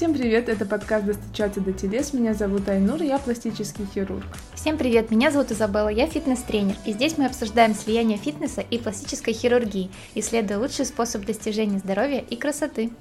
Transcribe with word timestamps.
Всем 0.00 0.14
привет, 0.14 0.48
это 0.48 0.64
подкаст 0.64 1.04
«Достучаться 1.04 1.60
до 1.60 1.74
телес». 1.74 2.14
Меня 2.14 2.32
зовут 2.32 2.66
Айнур, 2.70 3.02
я 3.02 3.18
пластический 3.18 3.84
хирург. 3.84 4.24
Всем 4.54 4.78
привет, 4.78 5.10
меня 5.10 5.30
зовут 5.30 5.52
Изабелла, 5.52 5.90
я 5.90 6.06
фитнес-тренер. 6.06 6.74
И 6.86 6.94
здесь 6.94 7.18
мы 7.18 7.26
обсуждаем 7.26 7.74
слияние 7.74 8.16
фитнеса 8.16 8.62
и 8.62 8.78
пластической 8.78 9.34
хирургии, 9.34 9.90
исследуя 10.14 10.58
лучший 10.58 10.86
способ 10.86 11.26
достижения 11.26 11.80
здоровья 11.80 12.20
и 12.20 12.34
красоты. 12.36 12.92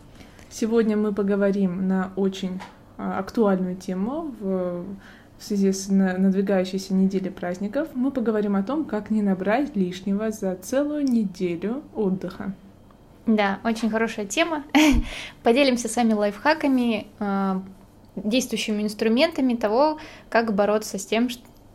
Сегодня 0.49 0.97
мы 0.97 1.13
поговорим 1.13 1.87
на 1.87 2.11
очень 2.17 2.59
а, 2.97 3.17
актуальную 3.19 3.77
тему 3.77 4.35
в 4.37 4.83
в 5.37 5.43
связи 5.45 5.71
с 5.71 5.87
надвигающейся 5.87 6.93
неделей 6.93 7.29
праздников 7.29 7.87
мы 7.93 8.11
поговорим 8.11 8.57
о 8.57 8.63
том, 8.63 8.83
как 8.83 9.09
не 9.09 9.21
набрать 9.21 9.73
лишнего 9.73 10.31
за 10.31 10.53
целую 10.55 11.05
неделю 11.05 11.81
отдыха. 11.95 12.53
Да, 13.29 13.59
очень 13.63 13.91
хорошая 13.91 14.25
тема. 14.25 14.63
Поделимся 15.43 15.87
с 15.87 15.95
вами 15.95 16.13
лайфхаками, 16.13 17.05
а, 17.19 17.61
действующими 18.15 18.81
инструментами 18.81 19.53
того, 19.53 19.99
как 20.29 20.55
бороться 20.55 20.97
с 20.97 21.05
тем, 21.05 21.29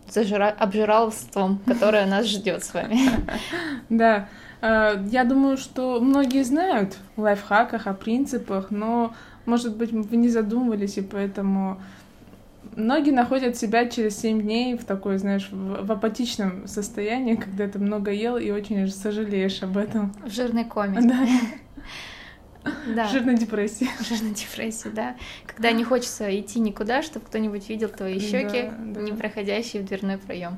зажира... 0.09 0.49
обжиралством, 0.49 1.61
которое 1.67 2.07
нас 2.07 2.27
ждет 2.27 2.65
с 2.65 2.75
вами. 2.75 2.99
Да, 3.89 4.29
а, 4.61 5.01
я 5.13 5.23
думаю, 5.23 5.57
что 5.57 6.01
многие 6.01 6.43
знают 6.43 6.97
о 7.17 7.21
лайфхаках, 7.21 7.87
о 7.87 7.95
принципах, 7.95 8.73
но, 8.73 9.15
может 9.47 9.77
быть, 9.77 9.93
вы 9.93 10.17
не 10.17 10.31
задумывались, 10.31 10.99
и 10.99 11.03
поэтому 11.03 11.81
многие 12.77 13.11
находят 13.11 13.57
себя 13.57 13.89
через 13.89 14.19
7 14.19 14.43
дней 14.43 14.77
в 14.77 14.85
такой, 14.85 15.19
знаешь, 15.19 15.49
в, 15.51 15.87
в 15.87 15.93
апатичном 15.93 16.67
состоянии, 16.67 17.35
когда 17.37 17.69
ты 17.69 17.79
много 17.79 18.11
ел 18.11 18.37
и 18.37 18.51
очень 18.51 18.89
сожалеешь 18.89 19.63
об 19.63 19.77
этом. 19.77 20.13
В 20.25 20.31
жирной 20.31 20.65
коме. 20.65 21.01
Да. 21.03 21.27
Да. 22.95 23.07
Жирной 23.09 23.37
депрессии. 23.37 23.89
Жирной 24.01 24.31
депрессии, 24.31 24.89
да. 24.89 25.17
Когда 25.47 25.71
не 25.71 25.85
хочется 25.85 26.39
идти 26.41 26.61
никуда, 26.61 27.03
чтобы 27.03 27.27
кто-нибудь 27.27 27.69
видел 27.69 27.89
твои 27.89 28.19
щеки, 28.19 28.71
да, 28.71 29.01
да. 29.01 29.01
не 29.03 29.13
проходящие 29.13 29.83
в 29.83 29.87
дверной 29.87 30.17
проем. 30.17 30.57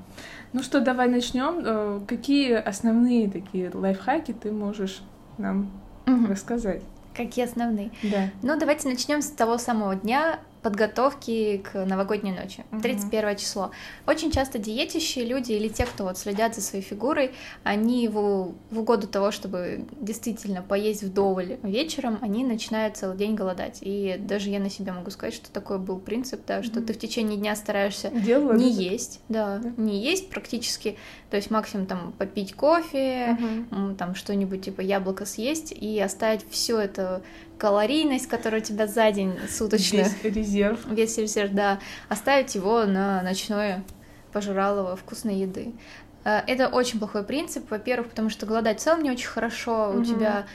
Ну 0.53 0.63
что, 0.63 0.81
давай 0.81 1.09
начнем. 1.09 1.63
Э, 1.65 2.01
какие 2.07 2.53
основные 2.55 3.29
такие 3.29 3.71
лайфхаки 3.75 4.33
ты 4.33 4.53
можешь 4.53 5.03
нам 5.39 5.71
угу. 6.07 6.27
рассказать? 6.27 6.83
Какие 7.15 7.47
основные? 7.47 7.91
Да. 8.03 8.31
Ну, 8.43 8.59
давайте 8.59 8.89
начнем 8.89 9.23
с 9.23 9.31
того 9.31 9.59
самого 9.59 9.97
дня, 9.97 10.39
подготовки 10.67 11.59
к 11.59 11.85
новогодней 11.85 12.33
ночи. 12.33 12.65
31 12.83 13.21
mm-hmm. 13.21 13.37
число. 13.37 13.71
Очень 14.05 14.33
часто 14.33 14.59
диетящие 14.59 15.25
люди 15.25 15.53
или 15.53 15.69
те, 15.69 15.87
кто 15.87 16.03
вот 16.03 16.19
следят 16.19 16.57
за 16.57 16.61
своей 16.61 16.83
фигурой, 16.83 17.31
они 17.63 18.09
в, 18.09 18.53
в 18.73 18.81
угоду 18.81 19.07
того, 19.07 19.31
чтобы 19.31 19.87
действительно 20.01 20.63
поесть 20.63 21.05
вдоволь 21.05 21.59
вечером, 21.63 22.19
они 22.21 22.43
начинают 22.43 22.97
целый 22.97 23.17
день 23.17 23.37
голодать. 23.37 23.79
И 23.81 24.17
даже 24.19 24.51
я 24.51 24.59
на 24.59 24.69
себя 24.69 24.93
могу 24.93 25.11
сказать, 25.11 25.35
что 25.35 25.53
такой 25.53 25.79
был 25.79 26.01
принцип, 26.01 26.41
да, 26.45 26.65
что 26.65 26.81
mm-hmm. 26.81 26.85
ты 26.85 26.93
в 26.95 26.99
течение 26.99 27.39
дня 27.39 27.55
стараешься 27.55 28.11
Делала, 28.11 28.55
не 28.55 28.75
да? 28.75 28.83
есть, 28.83 29.21
да, 29.29 29.61
mm-hmm. 29.63 29.81
не 29.81 30.03
есть 30.03 30.31
практически, 30.31 30.97
то 31.31 31.37
есть 31.37 31.49
максимум 31.53 31.87
там 31.87 32.13
попить 32.19 32.55
кофе, 32.55 33.39
mm-hmm. 33.39 33.95
там 33.95 34.17
что-нибудь 34.17 34.65
типа 34.65 34.81
яблоко 34.81 35.27
съесть 35.27 35.71
и 35.71 36.01
оставить 36.01 36.45
все 36.51 36.81
это 36.81 37.23
калорийность, 37.59 38.27
которая 38.27 38.61
у 38.61 38.65
тебя 38.65 38.87
за 38.87 39.11
день 39.11 39.35
суточно. 39.49 39.99
Весь 40.23 40.35
резерв. 40.35 40.81
Весь 40.87 41.19
резерв, 41.19 41.53
да. 41.53 41.79
Оставить 42.09 42.55
его 42.55 42.85
на 42.85 43.23
ночное 43.23 43.83
пожиралово 44.33 44.97
вкусной 44.97 45.37
еды. 45.37 45.73
Э, 46.25 46.41
это 46.47 46.69
очень 46.69 46.99
плохой 46.99 47.23
принцип, 47.23 47.71
во-первых, 47.71 48.11
потому 48.11 48.31
что 48.31 48.47
голодать 48.47 48.81
в 48.81 48.83
целом 48.83 49.03
не 49.03 49.11
очень 49.11 49.29
хорошо, 49.29 49.91
угу. 49.91 50.01
у 50.01 50.05
тебя 50.05 50.47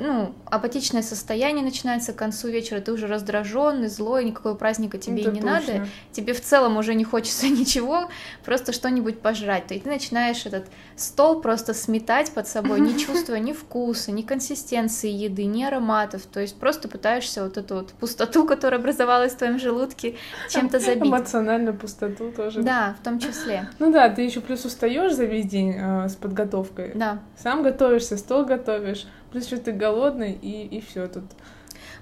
ну, 0.00 0.34
апатичное 0.46 1.02
состояние 1.02 1.64
начинается 1.64 2.12
к 2.12 2.16
концу 2.16 2.48
вечера, 2.48 2.80
ты 2.80 2.92
уже 2.92 3.06
раздраженный, 3.06 3.88
злой, 3.88 4.24
никакого 4.24 4.54
праздника 4.54 4.98
тебе 4.98 5.22
Это 5.22 5.30
и 5.30 5.34
не 5.34 5.40
точно. 5.40 5.52
надо, 5.52 5.88
тебе 6.12 6.32
в 6.32 6.40
целом 6.40 6.76
уже 6.76 6.94
не 6.94 7.04
хочется 7.04 7.48
ничего, 7.48 8.08
просто 8.44 8.72
что-нибудь 8.72 9.20
пожрать, 9.20 9.66
то 9.66 9.74
и 9.74 9.80
ты 9.80 9.88
начинаешь 9.88 10.46
этот 10.46 10.66
стол 10.96 11.40
просто 11.40 11.74
сметать 11.74 12.32
под 12.32 12.46
собой, 12.48 12.80
не 12.80 12.98
чувствуя 13.06 13.38
ни 13.38 13.52
вкуса, 13.52 14.12
ни 14.12 14.22
консистенции 14.22 15.10
еды, 15.10 15.44
ни 15.44 15.62
ароматов, 15.64 16.22
то 16.26 16.40
есть 16.40 16.58
просто 16.58 16.88
пытаешься 16.88 17.44
вот 17.44 17.56
эту 17.56 17.76
вот 17.76 17.92
пустоту, 17.92 18.46
которая 18.46 18.80
образовалась 18.80 19.32
в 19.32 19.36
твоем 19.36 19.58
желудке, 19.58 20.16
чем-то 20.50 20.78
забить. 20.78 21.08
Эмоциональную 21.08 21.76
пустоту 21.76 22.32
тоже. 22.32 22.62
Да, 22.62 22.96
в 23.00 23.04
том 23.04 23.18
числе. 23.18 23.68
Ну 23.78 23.92
да, 23.92 24.08
ты 24.08 24.22
еще 24.22 24.40
плюс 24.40 24.64
устаешь 24.64 25.14
за 25.14 25.24
весь 25.24 25.46
день 25.46 25.74
э, 25.76 26.08
с 26.08 26.16
подготовкой. 26.16 26.92
Да. 26.94 27.20
Сам 27.36 27.62
готовишься, 27.62 28.16
стол 28.16 28.44
готовишь, 28.44 29.06
плюс 29.36 29.46
еще 29.46 29.58
ты 29.58 29.72
голодный, 29.72 30.32
и, 30.32 30.66
и 30.66 30.80
все 30.80 31.06
тут. 31.08 31.24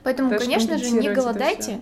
Поэтому, 0.04 0.30
Даже 0.30 0.44
конечно 0.44 0.78
же, 0.78 0.90
не 0.92 1.08
голодайте. 1.08 1.80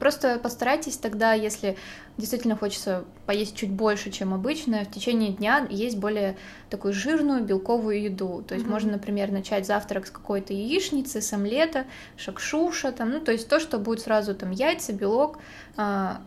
Просто 0.00 0.40
постарайтесь 0.42 0.96
тогда, 0.96 1.34
если 1.34 1.76
действительно 2.16 2.56
хочется 2.56 3.04
поесть 3.26 3.54
чуть 3.54 3.70
больше, 3.70 4.10
чем 4.10 4.34
обычно, 4.34 4.84
в 4.84 4.90
течение 4.90 5.30
дня 5.30 5.68
есть 5.70 5.98
более 5.98 6.36
такую 6.68 6.94
жирную 6.94 7.44
белковую 7.44 8.02
еду. 8.02 8.42
То 8.42 8.54
есть 8.54 8.66
mm-hmm. 8.66 8.70
можно, 8.70 8.92
например, 8.92 9.30
начать 9.30 9.66
завтрак 9.66 10.08
с 10.08 10.10
какой-то 10.10 10.52
яичницы, 10.52 11.20
с 11.20 11.32
омлета, 11.32 11.84
шакшуша, 12.16 12.90
там, 12.90 13.10
ну, 13.10 13.20
то 13.20 13.30
есть 13.30 13.48
то, 13.48 13.60
что 13.60 13.78
будет 13.78 14.00
сразу 14.00 14.34
там 14.34 14.50
яйца, 14.50 14.92
белок 14.92 15.38
а, 15.76 16.22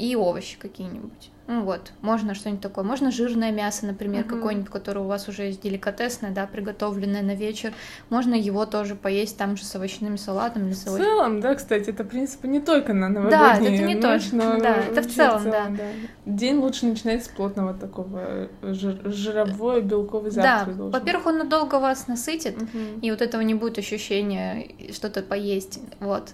и 0.00 0.16
овощи 0.16 0.58
какие-нибудь. 0.58 1.30
Ну 1.46 1.64
вот, 1.64 1.92
можно 2.00 2.34
что-нибудь 2.34 2.62
такое. 2.62 2.84
Можно 2.84 3.10
жирное 3.10 3.50
мясо, 3.50 3.84
например, 3.84 4.24
угу. 4.24 4.36
какое-нибудь, 4.36 4.70
которое 4.70 5.00
у 5.00 5.08
вас 5.08 5.28
уже 5.28 5.46
есть 5.46 5.60
деликатесное, 5.60 6.30
да, 6.30 6.46
приготовленное 6.46 7.22
на 7.22 7.34
вечер. 7.34 7.72
Можно 8.08 8.34
его 8.34 8.66
тоже 8.66 8.94
поесть 8.94 9.36
там 9.36 9.56
же 9.56 9.64
с 9.64 9.74
овощным 9.74 10.16
салатом 10.16 10.68
или 10.68 10.74
с 10.74 10.86
овощ... 10.86 11.00
В 11.00 11.04
целом, 11.04 11.40
да, 11.40 11.56
кстати, 11.56 11.90
это, 11.90 12.04
в 12.04 12.08
принципе, 12.08 12.46
не 12.46 12.60
только 12.60 12.94
на 12.94 13.08
новогодние 13.08 13.40
Да, 13.40 13.74
это 13.74 13.84
не 13.84 13.94
ночь, 13.96 14.28
но 14.30 14.60
да, 14.60 14.76
это 14.76 15.02
в 15.02 15.12
целом, 15.12 15.40
в 15.40 15.42
целом 15.42 15.76
да. 15.76 15.82
да. 16.24 16.32
День 16.32 16.58
лучше 16.58 16.86
начинать 16.86 17.24
с 17.24 17.28
плотного 17.28 17.74
такого 17.74 18.48
жир 18.62 19.00
жировой, 19.06 19.82
белковый 19.82 20.30
завтрак. 20.30 20.76
Да, 20.76 20.84
во-первых, 20.84 21.26
он 21.26 21.38
надолго 21.38 21.80
вас 21.80 22.06
насытит, 22.06 22.56
угу. 22.62 22.78
и 23.02 23.10
вот 23.10 23.22
этого 23.22 23.40
не 23.40 23.54
будет 23.54 23.76
ощущения 23.76 24.92
что-то 24.92 25.22
поесть, 25.22 25.80
вот. 25.98 26.30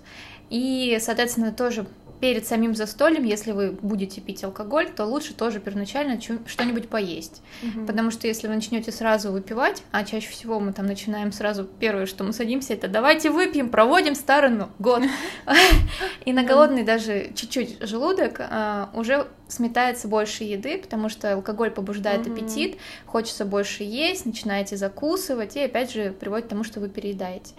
И, 0.50 0.98
соответственно, 1.00 1.52
тоже 1.52 1.86
перед 2.20 2.46
самим 2.46 2.74
застольем, 2.74 3.24
если 3.24 3.52
вы 3.52 3.72
будете 3.72 4.20
пить 4.20 4.42
алкоголь, 4.44 4.88
то 4.90 5.04
лучше 5.04 5.34
тоже 5.34 5.60
первоначально 5.60 6.20
что-нибудь 6.20 6.88
поесть. 6.88 7.42
Угу. 7.62 7.86
Потому 7.86 8.10
что 8.10 8.26
если 8.26 8.48
вы 8.48 8.54
начнете 8.54 8.92
сразу 8.92 9.32
выпивать, 9.32 9.82
а 9.92 10.04
чаще 10.04 10.28
всего 10.28 10.60
мы 10.60 10.72
там 10.72 10.86
начинаем 10.86 11.32
сразу, 11.32 11.64
первое, 11.64 12.06
что 12.06 12.24
мы 12.24 12.32
садимся, 12.32 12.74
это 12.74 12.88
давайте 12.88 13.30
выпьем, 13.30 13.68
проводим 13.68 14.14
старый 14.14 14.46
год. 14.78 15.02
И 16.24 16.32
на 16.32 16.44
голодный 16.44 16.84
даже 16.84 17.32
чуть-чуть 17.34 17.78
желудок 17.80 18.40
а, 18.40 18.90
уже 18.94 19.26
сметается 19.48 20.08
больше 20.08 20.44
еды, 20.44 20.78
потому 20.78 21.08
что 21.08 21.34
алкоголь 21.34 21.70
побуждает 21.70 22.26
аппетит, 22.26 22.78
хочется 23.06 23.44
больше 23.44 23.84
есть, 23.84 24.26
начинаете 24.26 24.76
закусывать, 24.76 25.56
и 25.56 25.60
опять 25.60 25.92
же 25.92 26.12
приводит 26.12 26.46
к 26.46 26.48
тому, 26.48 26.64
что 26.64 26.80
вы 26.80 26.88
переедаете. 26.88 27.54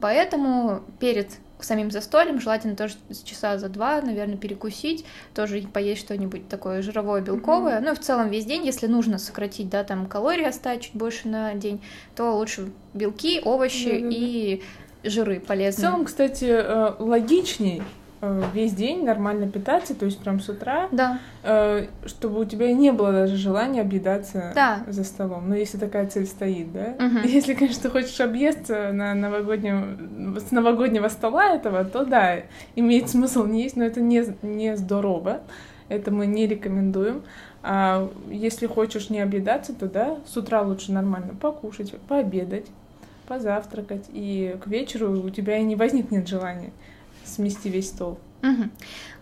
Поэтому 0.00 0.82
перед 0.98 1.28
самим 1.64 1.90
застольем, 1.90 2.40
желательно 2.40 2.76
тоже 2.76 2.94
часа 3.24 3.58
за 3.58 3.68
два, 3.68 4.00
наверное, 4.00 4.36
перекусить, 4.36 5.04
тоже 5.34 5.62
поесть 5.62 6.02
что-нибудь 6.02 6.48
такое 6.48 6.82
жировое, 6.82 7.20
белковое. 7.20 7.78
Mm-hmm. 7.78 7.84
Ну 7.84 7.92
и 7.92 7.94
в 7.94 8.00
целом 8.00 8.30
весь 8.30 8.44
день, 8.44 8.64
если 8.64 8.86
нужно 8.86 9.18
сократить, 9.18 9.68
да, 9.68 9.84
там 9.84 10.06
калории 10.06 10.44
оставить 10.44 10.82
чуть 10.82 10.94
больше 10.94 11.28
на 11.28 11.54
день, 11.54 11.80
то 12.14 12.36
лучше 12.36 12.70
белки, 12.92 13.40
овощи 13.44 13.88
mm-hmm. 13.88 14.12
и 14.12 14.62
жиры 15.04 15.40
полезные. 15.40 15.88
В 15.88 15.90
целом, 15.90 16.04
кстати, 16.04 16.44
э, 16.44 16.94
логичней 16.98 17.82
Э, 17.82 18.03
весь 18.52 18.72
день 18.72 19.04
нормально 19.04 19.48
питаться, 19.48 19.94
то 19.94 20.04
есть 20.04 20.18
прям 20.18 20.40
с 20.40 20.48
утра, 20.48 20.88
да. 20.92 21.18
э, 21.42 21.86
чтобы 22.06 22.40
у 22.40 22.44
тебя 22.44 22.72
не 22.72 22.92
было 22.92 23.12
даже 23.12 23.36
желания 23.36 23.80
объедаться 23.80 24.52
да. 24.54 24.84
за 24.86 25.04
столом. 25.04 25.48
Ну, 25.48 25.54
если 25.54 25.78
такая 25.78 26.06
цель 26.06 26.26
стоит, 26.26 26.72
да? 26.72 26.94
Угу. 26.98 27.18
Если, 27.28 27.54
конечно, 27.54 27.82
ты 27.82 27.90
хочешь 27.90 28.20
объесться 28.20 28.90
на 28.92 29.14
новогоднем, 29.14 30.36
с 30.38 30.50
новогоднего 30.50 31.08
стола 31.08 31.54
этого, 31.54 31.84
то 31.84 32.04
да, 32.04 32.36
имеет 32.76 33.08
смысл 33.08 33.44
не 33.44 33.64
есть, 33.64 33.76
но 33.76 33.84
это 33.84 34.00
не, 34.00 34.24
не 34.42 34.76
здорово. 34.76 35.40
Это 35.88 36.10
мы 36.10 36.26
не 36.26 36.46
рекомендуем. 36.46 37.22
А 37.62 38.10
если 38.30 38.66
хочешь 38.66 39.10
не 39.10 39.20
объедаться, 39.20 39.74
то 39.74 39.86
да, 39.86 40.18
с 40.26 40.36
утра 40.36 40.62
лучше 40.62 40.92
нормально 40.92 41.34
покушать, 41.34 41.94
пообедать, 42.08 42.66
позавтракать, 43.26 44.04
и 44.12 44.56
к 44.62 44.66
вечеру 44.66 45.12
у 45.12 45.30
тебя 45.30 45.58
и 45.58 45.64
не 45.64 45.76
возникнет 45.76 46.28
желания 46.28 46.72
смести 47.24 47.68
весь 47.68 47.88
стол. 47.88 48.18
Угу. 48.42 48.70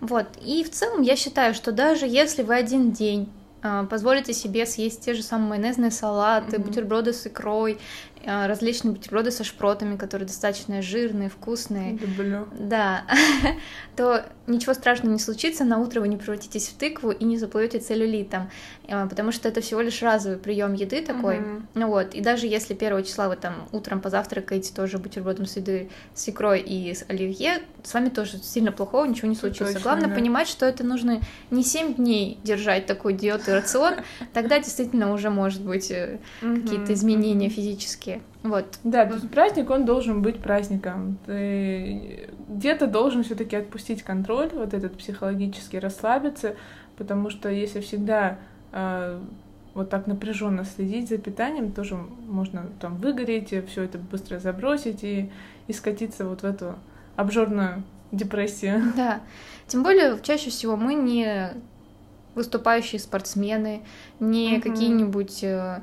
Вот. 0.01 0.27
И 0.45 0.65
в 0.65 0.71
целом 0.71 1.03
я 1.03 1.17
считаю, 1.17 1.55
что 1.55 1.73
даже 1.73 2.07
если 2.07 2.43
вы 2.43 2.55
один 2.57 2.93
день 2.93 3.29
а, 3.63 3.85
позволите 3.85 4.33
себе 4.33 4.67
съесть 4.67 5.05
те 5.05 5.15
же 5.15 5.23
самые 5.23 5.51
майонезные 5.51 5.93
салаты, 5.93 6.57
mm-hmm. 6.57 6.65
бутерброды 6.65 7.13
с 7.13 7.27
икрой, 7.27 7.79
а, 8.27 8.49
различные 8.49 8.93
бутерброды 8.93 9.31
со 9.31 9.45
шпротами, 9.45 9.97
которые 9.97 10.27
достаточно 10.27 10.83
жирные, 10.83 11.29
вкусные. 11.29 11.97
Люблю. 11.97 12.49
Да, 12.59 13.05
то 13.97 14.27
ничего 14.47 14.75
страшного 14.75 15.13
не 15.13 15.19
случится, 15.19 15.65
на 15.65 15.79
утро 15.79 16.01
вы 16.01 16.09
не 16.09 16.17
превратитесь 16.17 16.69
в 16.69 16.77
тыкву 16.77 17.11
и 17.11 17.25
не 17.25 17.39
заплывете 17.39 17.79
целлюлитом, 17.79 18.51
а, 18.89 19.07
потому 19.07 19.33
что 19.33 19.49
это 19.49 19.61
всего 19.61 19.81
лишь 19.81 20.03
разовый 20.03 20.39
прием 20.39 20.75
еды 20.75 21.03
такой. 21.03 21.41
Мгм. 21.41 21.69
Ну 21.75 21.89
вот, 21.89 22.15
и 22.15 22.21
даже 22.21 22.47
если 22.47 22.75
первого 22.75 23.03
числа 23.03 23.29
вы 23.29 23.37
там 23.37 23.69
утром 23.73 24.01
позавтракаете 24.01 24.75
тоже 24.75 24.99
бутербродом 24.99 25.47
с 25.47 25.57
еды 25.57 25.91
с 26.15 26.29
икрой 26.29 26.61
и 26.61 26.93
с 26.95 27.05
оливье, 27.09 27.63
с 27.83 27.95
вами 27.95 28.09
тоже 28.09 28.39
сильно 28.39 28.73
плохого 28.73 29.05
ничего 29.05 29.29
не 29.29 29.37
случится. 29.37 29.67
точно, 29.75 29.81
Главное 29.81 30.09
да. 30.09 30.15
понимать, 30.15 30.49
что 30.49 30.67
это 30.67 30.85
нужно 30.85 31.21
не 31.51 31.63
7 31.63 31.95
дней 31.95 32.39
держать 32.43 32.87
такой 32.87 33.15
диет 33.15 33.49
и 33.49 33.53
рацион, 33.53 33.95
тогда 34.33 34.59
действительно 34.59 35.13
уже 35.13 35.31
может 35.31 35.63
быть 35.63 35.91
э, 35.91 36.19
какие-то 36.41 36.93
изменения 36.93 37.49
физические. 37.49 38.23
Вот. 38.43 38.79
Да, 38.83 39.07
то 39.07 39.15
есть 39.15 39.31
праздник, 39.31 39.71
он 39.71 39.85
должен 39.85 40.21
быть 40.21 40.41
праздником. 40.41 41.19
Ты 41.27 42.29
где-то 42.49 42.87
должен 42.87 43.23
все 43.23 43.35
таки 43.35 43.55
отпустить 43.57 44.03
контроль, 44.03 44.51
вот 44.53 44.75
этот 44.75 44.97
психологически 44.99 45.77
расслабиться, 45.77 46.57
потому 46.97 47.31
что 47.31 47.49
если 47.49 47.81
всегда 47.81 48.39
э, 48.73 49.21
вот 49.75 49.91
так 49.91 50.07
напряженно 50.07 50.65
следить 50.65 51.09
за 51.09 51.19
питанием, 51.19 51.73
тоже 51.73 51.95
можно 51.95 52.67
там 52.81 52.97
выгореть, 52.97 53.55
все 53.69 53.83
это 53.83 53.99
быстро 53.99 54.39
забросить 54.39 55.05
и, 55.05 55.31
и 55.69 55.73
скатиться 55.73 56.27
вот 56.27 56.43
в 56.43 56.45
эту 56.45 56.75
обжорную 57.17 57.85
депрессию. 58.11 58.83
Да. 58.97 59.21
Тем 59.69 59.85
более, 59.85 60.19
чаще 60.23 60.51
всего 60.51 60.77
мы 60.77 60.95
не 60.95 61.53
выступающие 62.35 62.99
спортсмены, 62.99 63.83
не 64.21 64.55
Мгм. 64.59 64.63
какие-нибудь 64.63 65.45
э, 65.45 65.83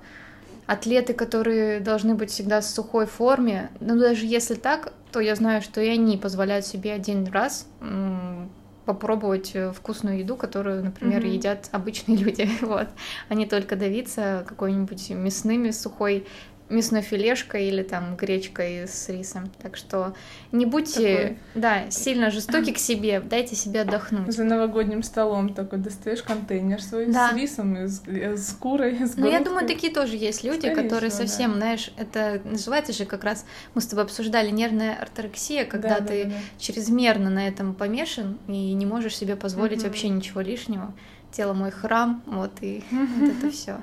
атлеты, 0.69 1.13
которые 1.13 1.79
должны 1.79 2.13
быть 2.13 2.29
всегда 2.29 2.61
в 2.61 2.65
сухой 2.65 3.07
форме. 3.07 3.71
Но 3.79 3.97
даже 3.97 4.25
если 4.27 4.53
так, 4.53 4.93
то 5.11 5.19
я 5.19 5.35
знаю, 5.35 5.63
что 5.63 5.81
и 5.81 5.89
они 5.89 6.15
позволяют 6.17 6.65
себе 6.65 6.93
один 6.93 7.25
раз 7.27 7.67
попробовать 8.85 9.51
э, 9.53 9.71
вкусную 9.71 10.19
еду, 10.19 10.35
которую, 10.35 10.83
например, 10.83 11.21
Мгм. 11.21 11.31
едят 11.31 11.69
обычные 11.71 12.17
люди. 12.23 12.49
Вот. 12.61 12.87
А 13.29 13.35
не 13.35 13.45
только 13.45 13.75
давиться 13.75 14.43
какой-нибудь 14.47 15.09
мясными 15.11 15.71
сухой 15.71 16.25
мясной 16.69 17.01
филешкой 17.01 17.67
или 17.67 17.81
там 17.83 18.15
гречкой 18.15 18.87
с 18.87 19.09
рисом. 19.09 19.49
Так 19.61 19.75
что 19.75 20.13
не 20.51 20.65
будьте, 20.65 21.17
Такой. 21.17 21.37
да, 21.55 21.89
сильно 21.91 22.29
жестоки 22.31 22.71
к 22.71 22.77
себе, 22.77 23.19
дайте 23.21 23.55
себе 23.55 23.81
отдохнуть. 23.81 24.31
За 24.31 24.43
новогодним 24.43 25.01
столом 25.03 25.53
такой 25.53 25.79
достаешь 25.79 26.21
контейнер 26.21 26.81
свой 26.81 27.07
Да. 27.07 27.31
с 27.31 27.35
рисом, 27.35 27.75
и 27.75 27.87
с, 27.87 28.01
и 28.07 28.35
с 28.37 28.51
курой, 28.53 28.99
с 29.05 29.15
Но 29.17 29.27
я 29.27 29.39
думаю, 29.41 29.67
такие 29.67 29.91
тоже 29.93 30.15
есть 30.15 30.43
люди, 30.43 30.59
Скорее 30.67 30.75
которые 30.75 31.09
всего, 31.09 31.27
совсем, 31.27 31.51
да. 31.53 31.57
знаешь, 31.57 31.91
это 31.97 32.41
называется 32.45 32.93
же 32.93 33.05
как 33.05 33.23
раз, 33.23 33.45
мы 33.73 33.81
с 33.81 33.87
тобой 33.87 34.03
обсуждали 34.05 34.51
нервная 34.51 34.95
орторексия, 34.95 35.65
когда 35.65 35.99
Да, 35.99 36.05
ты 36.05 36.25
да, 36.25 36.29
да. 36.31 36.35
чрезмерно 36.59 37.29
на 37.29 37.47
этом 37.47 37.73
помешан 37.73 38.37
и 38.47 38.73
не 38.73 38.85
можешь 38.85 39.17
себе 39.17 39.35
позволить 39.35 39.79
Мгм. 39.79 39.87
вообще 39.87 40.09
ничего 40.09 40.41
лишнего. 40.41 40.93
Тело 41.31 41.53
мой 41.53 41.71
храм, 41.71 42.21
вот 42.25 42.51
и 42.61 42.83
вот 42.91 43.29
это 43.29 43.51
все. 43.51 43.81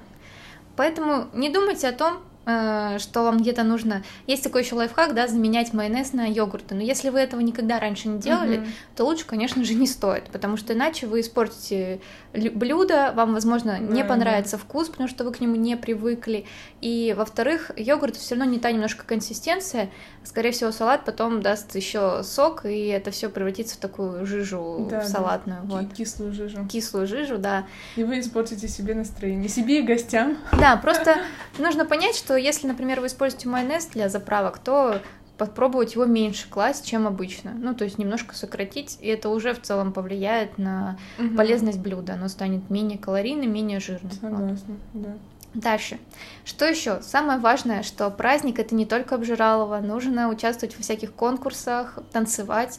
Поэтому 0.76 1.28
не 1.32 1.48
думайте 1.48 1.88
о 1.88 1.92
том, 1.92 2.18
что 2.46 3.24
вам 3.24 3.38
где-то 3.38 3.64
нужно. 3.64 4.02
Есть 4.28 4.44
такой 4.44 4.62
еще 4.62 4.76
лайфхак, 4.76 5.14
да, 5.14 5.26
заменять 5.26 5.72
майонез 5.72 6.12
на 6.12 6.26
йогурты. 6.26 6.74
Но 6.76 6.80
если 6.82 7.10
вы 7.10 7.18
этого 7.18 7.40
никогда 7.40 7.80
раньше 7.80 8.06
не 8.08 8.20
делали, 8.20 8.58
Мгм. 8.58 8.66
то 8.94 9.04
лучше, 9.04 9.24
конечно 9.26 9.64
же, 9.64 9.74
не 9.74 9.86
стоит, 9.88 10.24
потому 10.30 10.56
что 10.56 10.72
иначе 10.72 11.06
вы 11.08 11.20
испортите 11.20 12.00
лю- 12.32 12.52
блюдо, 12.52 13.12
вам, 13.16 13.34
возможно, 13.34 13.78
не 13.80 14.02
Да, 14.02 14.08
понравится 14.08 14.58
вкус, 14.58 14.88
потому 14.88 15.08
что 15.08 15.24
вы 15.24 15.32
к 15.32 15.40
нему 15.40 15.56
не 15.56 15.76
привыкли. 15.76 16.46
И, 16.80 17.14
во-вторых, 17.16 17.72
йогурт 17.76 18.14
все 18.16 18.36
равно 18.36 18.50
не 18.50 18.60
та 18.60 18.70
немножко 18.70 19.04
консистенция. 19.04 19.90
Скорее 20.22 20.52
всего, 20.52 20.70
салат 20.70 21.04
потом 21.04 21.42
даст 21.42 21.74
еще 21.74 22.22
сок, 22.22 22.64
и 22.64 22.86
это 22.86 23.10
все 23.10 23.28
превратится 23.28 23.74
в 23.74 23.78
такую 23.78 24.24
жижу 24.26 24.86
Да, 24.88 25.00
да. 25.00 25.06
салатную. 25.06 25.62
Ки- 25.62 25.66
Вот. 25.70 25.92
Кислую 25.94 26.32
жижу. 26.32 26.66
Кислую 26.70 27.06
жижу, 27.08 27.38
да. 27.38 27.64
И 27.96 28.04
вы 28.04 28.20
испортите 28.20 28.68
себе 28.68 28.94
настроение. 28.94 29.48
Себе 29.48 29.80
и 29.80 29.82
гостям. 29.82 30.36
Да, 30.52 30.76
просто 30.76 31.16
нужно 31.58 31.84
понять, 31.86 32.14
что 32.16 32.35
если, 32.36 32.66
например, 32.66 33.00
вы 33.00 33.06
используете 33.08 33.48
майонез 33.48 33.86
для 33.86 34.08
заправок, 34.08 34.58
то 34.58 35.00
попробовать 35.38 35.94
его 35.94 36.06
меньше 36.06 36.48
класть, 36.48 36.86
чем 36.86 37.06
обычно. 37.06 37.52
Ну, 37.52 37.74
то 37.74 37.84
есть 37.84 37.98
немножко 37.98 38.34
сократить, 38.34 38.98
и 39.00 39.08
это 39.08 39.28
уже 39.28 39.52
в 39.52 39.60
целом 39.60 39.92
повлияет 39.92 40.56
на 40.56 40.98
Мгм. 41.18 41.36
полезность 41.36 41.78
блюда. 41.78 42.14
Оно 42.14 42.28
станет 42.28 42.70
менее 42.70 42.98
калорийным, 42.98 43.52
менее 43.52 43.80
жирным. 43.80 44.10
Вот. 44.10 44.20
Согласна, 44.20 44.76
да. 44.94 45.14
Дальше. 45.52 45.98
Что 46.44 46.66
еще? 46.66 47.00
Самое 47.02 47.38
важное, 47.38 47.82
что 47.82 48.10
праздник 48.10 48.58
это 48.58 48.74
не 48.74 48.84
только 48.86 49.14
обжиралово, 49.14 49.78
нужно 49.80 50.28
участвовать 50.28 50.76
во 50.76 50.82
всяких 50.82 51.12
конкурсах, 51.12 51.98
танцевать. 52.12 52.78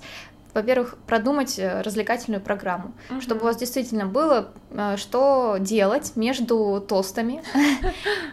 Во-первых, 0.58 0.98
продумать 1.06 1.60
э, 1.60 1.82
развлекательную 1.82 2.42
программу, 2.42 2.92
чтобы 3.20 3.42
у 3.42 3.44
вас 3.44 3.58
действительно 3.58 4.08
было 4.08 4.50
э, 4.72 4.96
что 4.98 5.58
делать 5.60 6.16
между 6.16 6.84
тостами. 6.88 7.44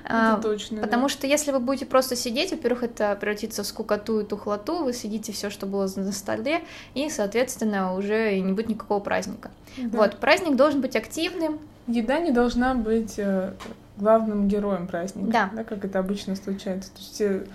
А, 0.06 0.38
точно. 0.40 0.82
Потому 0.82 1.08
что 1.08 1.26
если 1.26 1.50
вы 1.50 1.60
будете 1.60 1.86
просто 1.86 2.14
сидеть, 2.14 2.50
во-первых, 2.50 2.82
это 2.82 3.16
превратится 3.18 3.62
в 3.62 3.66
скукоту 3.66 4.20
и 4.20 4.24
тухлоту, 4.24 4.84
вы 4.84 4.92
съедите 4.92 5.32
все, 5.32 5.48
что 5.48 5.66
было 5.66 5.88
на 5.96 6.12
столе, 6.12 6.62
и, 6.94 7.08
соответственно, 7.08 7.94
уже 7.94 8.38
не 8.38 8.52
будет 8.52 8.68
никакого 8.68 9.00
праздника. 9.00 9.50
Вот, 9.92 10.18
праздник 10.18 10.56
должен 10.56 10.82
быть 10.82 10.94
активным, 10.94 11.58
Еда 11.86 12.18
не 12.18 12.30
должна 12.30 12.74
быть 12.74 13.18
э, 13.18 13.52
главным 13.98 14.48
героем 14.48 14.86
праздника. 14.86 15.50
Да. 15.54 15.64
как 15.64 15.84
это 15.84 15.98
обычно 15.98 16.34
случается. 16.34 16.90
То 16.92 16.98
есть 16.98 17.14
все 17.14 17.46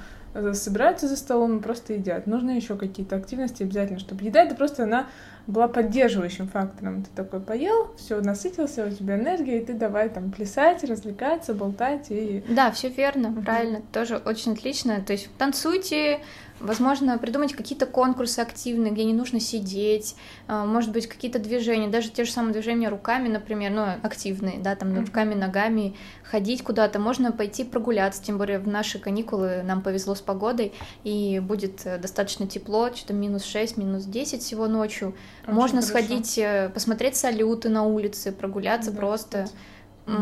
собираются 0.54 1.08
за 1.08 1.16
столом 1.16 1.58
и 1.58 1.62
просто 1.62 1.94
едят. 1.94 2.28
Нужны 2.28 2.52
еще 2.52 2.76
какие-то 2.76 3.16
активности 3.16 3.64
обязательно, 3.64 4.00
чтобы 4.00 4.24
еда 4.24 4.44
это 4.44 4.56
просто 4.56 4.84
она 4.84 5.08
была 5.48 5.68
поддерживающим 5.68 6.48
фактором. 6.48 7.04
Ты 7.04 7.10
такой 7.16 7.40
поел, 7.40 7.92
все, 7.98 8.22
насытился, 8.22 8.86
у 8.86 8.92
тебя 8.92 9.16
энергия, 9.16 9.60
и 9.60 9.66
ты 9.66 9.74
давай 9.74 10.10
там 10.10 10.32
плясать, 10.32 10.84
развлекаться, 10.84 11.54
болтать 11.54 12.08
и 12.10 12.44
Да, 12.50 12.72
все 12.72 12.90
верно, 12.90 13.34
правильно, 13.44 13.82
тоже 13.92 14.18
очень 14.18 14.54
отлично. 14.54 15.02
То 15.02 15.14
есть 15.14 15.30
танцуйте, 15.38 16.20
возможно, 16.60 17.18
придумать 17.18 17.54
какие-то 17.54 17.86
конкурсы 17.86 18.40
активные, 18.40 18.92
где 18.92 19.04
не 19.04 19.14
нужно 19.14 19.40
сидеть, 19.40 20.16
а, 20.48 20.66
может 20.66 20.92
быть, 20.92 21.08
какие-то 21.08 21.40
движения, 21.40 21.88
даже 21.88 22.10
те 22.10 22.24
же 22.24 22.32
самые 22.32 22.54
движения 22.54 22.90
руками, 22.90 23.28
например, 23.28 23.72
ну, 23.72 23.84
активные, 24.04 24.60
да, 24.60 24.76
там 24.76 24.98
руками, 25.00 25.34
ногами, 25.34 25.96
ходить 26.24 26.64
куда-то, 26.64 27.00
можно 27.00 27.32
пойти 27.32 27.64
прогуляться, 27.64 28.24
тем 28.24 28.38
более 28.38 28.60
в 28.60 28.68
наши 28.68 29.00
каникулы 29.00 29.62
нам 29.64 29.82
повезло 29.82 30.16
с 30.16 30.22
погодой, 30.22 30.74
и 31.04 31.40
будет 31.40 31.86
э, 31.86 31.98
достаточно 31.98 32.48
тепло, 32.48 32.94
что-то 32.94 33.14
минус 33.14 33.44
6, 33.46 33.78
минус 33.78 34.06
10 34.06 34.42
всего 34.42 34.68
ночью. 34.68 35.16
Очень 35.44 35.54
можно 35.54 35.82
хорошо. 35.82 35.88
сходить, 36.06 36.38
э, 36.38 36.70
посмотреть 36.74 37.16
салюты 37.16 37.70
на 37.70 37.84
улице, 37.84 38.32
прогуляться 38.32 38.92
Да, 38.92 38.98
просто. 38.98 39.44
кстати. 39.46 39.52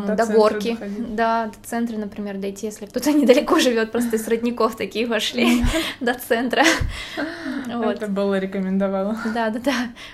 До 0.06 0.16
до 0.16 0.26
горки, 0.26 0.72
доходить. 0.74 1.16
да, 1.16 1.46
до 1.48 1.68
центра, 1.68 1.98
например, 1.98 2.38
дойти, 2.38 2.66
если 2.66 2.86
кто-то 2.86 3.12
недалеко 3.14 3.60
живет, 3.60 3.92
просто 3.92 4.18
из 4.18 4.28
родников 4.28 4.76
такие 4.76 5.08
вошли 5.08 5.64
до 6.00 6.14
центра. 6.14 6.64
Вот. 7.68 7.98
Это 7.98 8.08
Белла 8.08 8.40
рекомендовала. 8.40 9.18
Да, 9.34 9.50
да, 9.50 9.60
да. 9.60 9.74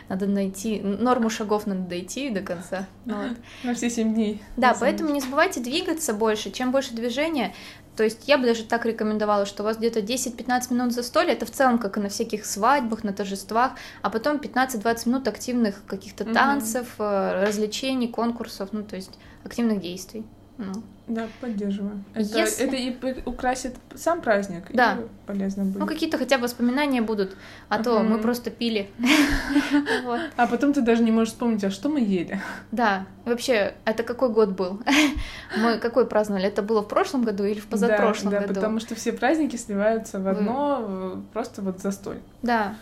Надо 0.10 0.26
найти 0.26 0.80
норму 0.80 1.30
шагов 1.30 1.68
надо 1.68 1.82
дойти 1.82 2.32
до 2.32 2.42
конца. 2.42 2.88
Вот. 3.06 3.38
На 3.64 3.76
все 3.76 3.92
семь 3.92 4.14
дней. 4.14 4.42
Да, 4.58 4.76
поэтому 4.78 5.12
не 5.12 5.22
забывайте 5.22 5.60
двигаться 5.60 6.16
больше. 6.16 6.50
Чем 6.50 6.72
больше 6.72 6.96
движения, 6.96 7.54
то 7.96 8.04
есть 8.04 8.28
я 8.28 8.38
бы 8.38 8.46
даже 8.46 8.64
так 8.64 8.86
рекомендовала, 8.86 9.46
что 9.46 9.62
у 9.62 9.66
вас 9.66 9.78
где-то 9.78 10.00
10-15 10.00 10.74
минут 10.74 10.94
за 10.94 11.04
столе, 11.04 11.34
это 11.34 11.46
в 11.46 11.52
целом 11.52 11.78
как 11.78 11.98
и 11.98 12.00
на 12.00 12.10
всяких 12.10 12.46
свадьбах, 12.46 13.04
на 13.04 13.14
торжествах, 13.14 13.74
а 14.02 14.10
потом 14.10 14.38
15-20 14.38 15.10
минут 15.10 15.28
активных 15.28 15.86
каких-то 15.86 16.26
танцев, 16.26 16.88
э, 16.98 17.46
развлечений, 17.46 18.08
конкурсов, 18.08 18.70
ну 18.72 18.84
то 18.84 18.96
есть 18.96 19.12
активных 19.44 19.82
действий. 19.82 20.26
Ну, 20.58 20.72
Да, 21.08 21.28
поддерживаю. 21.42 22.04
Это, 22.14 22.38
Если- 22.40 22.66
это 22.66 22.76
и 22.76 23.22
украсит 23.26 23.76
сам 23.96 24.22
праздник, 24.22 24.66
Да. 24.72 24.94
и 24.94 25.28
полезно 25.28 25.66
будет. 25.66 25.80
Ну, 25.80 25.88
какие-то 25.88 26.18
хотя 26.18 26.38
бы 26.38 26.44
воспоминания 26.44 27.02
будут, 27.02 27.36
а 27.70 27.84
то 27.84 28.00
мы 28.04 28.20
просто 28.20 28.52
пили. 28.52 28.90
А 30.38 30.48
потом 30.48 30.72
ты 30.74 30.82
даже 30.82 31.04
не 31.04 31.12
можешь 31.12 31.34
вспомнить, 31.34 31.64
а 31.64 31.72
что 31.72 31.90
мы 31.90 32.00
ели. 32.00 32.40
Да, 32.72 33.06
вообще, 33.26 33.74
это 33.84 34.04
какой 34.04 34.30
год 34.30 34.50
был? 34.52 34.80
Мы 35.58 35.78
какой 35.80 36.06
праздновали? 36.06 36.46
Это 36.46 36.62
было 36.62 36.82
в 36.82 36.88
прошлом 36.88 37.24
году 37.24 37.44
или 37.44 37.60
в 37.60 37.68
позапрошлом 37.68 38.32
да, 38.32 38.40
да, 38.40 38.48
году? 38.48 38.60
потому 38.60 38.80
что 38.80 38.96
все 38.96 39.12
праздники 39.12 39.56
сливаются 39.56 40.20
в 40.20 40.28
одно, 40.28 40.86
э, 40.88 41.22
просто 41.34 41.62
вот 41.62 41.80
застоль. 41.82 42.20
Да. 42.44 42.76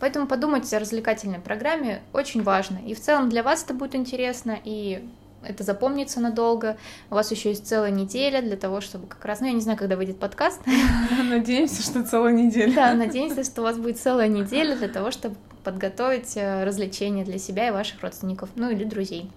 Поэтому 0.00 0.26
подумайте 0.26 0.76
о 0.76 0.80
развлекательной 0.80 1.38
программе, 1.38 2.02
очень 2.12 2.42
важно. 2.42 2.78
И 2.78 2.94
в 2.94 3.00
целом 3.00 3.28
для 3.28 3.42
вас 3.42 3.62
это 3.62 3.72
будет 3.74 3.94
интересно, 3.94 4.58
и 4.64 5.08
это 5.46 5.64
запомнится 5.64 6.20
надолго. 6.20 6.76
У 7.10 7.14
вас 7.14 7.30
еще 7.30 7.50
есть 7.50 7.66
целая 7.66 7.90
неделя 7.90 8.42
для 8.42 8.56
того, 8.56 8.80
чтобы 8.80 9.06
как 9.06 9.24
раз, 9.24 9.40
ну 9.40 9.46
я 9.46 9.52
не 9.52 9.60
знаю, 9.60 9.78
когда 9.78 9.96
выйдет 9.96 10.18
подкаст. 10.18 10.60
Надеемся, 11.30 11.82
что 11.82 12.02
целая 12.04 12.32
неделя. 12.32 12.74
Да, 12.74 12.94
надеемся, 12.94 13.44
что 13.44 13.60
у 13.60 13.64
вас 13.64 13.76
будет 13.76 13.98
целая 13.98 14.28
неделя 14.28 14.76
для 14.76 14.88
того, 14.88 15.10
чтобы 15.10 15.36
подготовить 15.64 16.36
э, 16.36 16.64
развлечения 16.64 17.24
для 17.24 17.38
себя 17.38 17.68
и 17.68 17.70
ваших 17.70 18.02
родственников, 18.02 18.50
ну 18.56 18.70
или 18.70 18.84
друзей. 18.84 19.30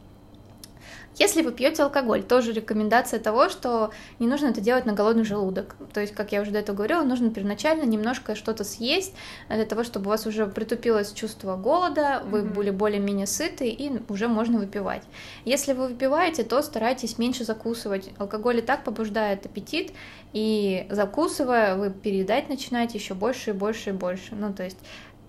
Если 1.17 1.41
вы 1.41 1.51
пьете 1.51 1.83
алкоголь, 1.83 2.23
тоже 2.23 2.51
рекомендация 2.51 3.19
того, 3.19 3.49
что 3.49 3.91
не 4.19 4.27
нужно 4.27 4.47
это 4.47 4.59
делать 4.59 4.85
на 4.85 4.93
голодный 4.93 5.23
желудок. 5.23 5.75
То 5.93 6.01
есть, 6.01 6.13
как 6.13 6.31
я 6.31 6.41
уже 6.41 6.51
до 6.51 6.59
этого 6.59 6.75
говорила, 6.75 7.03
нужно 7.03 7.29
первоначально 7.29 7.83
немножко 7.83 8.35
что-то 8.35 8.63
съесть 8.63 9.13
для 9.49 9.65
того, 9.65 9.83
чтобы 9.83 10.07
у 10.07 10.09
вас 10.09 10.25
уже 10.25 10.45
притупилось 10.45 11.13
чувство 11.13 11.55
голода, 11.55 12.21
вы 12.25 12.39
mm-hmm. 12.39 12.53
были 12.53 12.69
более-менее 12.69 13.27
сыты 13.27 13.69
и 13.69 13.91
уже 14.09 14.27
можно 14.27 14.59
выпивать. 14.59 15.03
Если 15.45 15.73
вы 15.73 15.87
выпиваете, 15.87 16.43
то 16.43 16.61
старайтесь 16.61 17.17
меньше 17.17 17.45
закусывать. 17.45 18.09
Алкоголь 18.17 18.57
и 18.57 18.61
так 18.61 18.83
побуждает 18.83 19.45
аппетит, 19.45 19.93
и 20.33 20.85
закусывая, 20.89 21.77
вы 21.77 21.91
переедать 21.91 22.49
начинаете 22.49 22.97
еще 22.97 23.13
больше 23.13 23.51
и 23.51 23.53
больше 23.53 23.91
и 23.91 23.93
больше. 23.93 24.35
Ну, 24.35 24.53
то 24.53 24.63
есть 24.63 24.77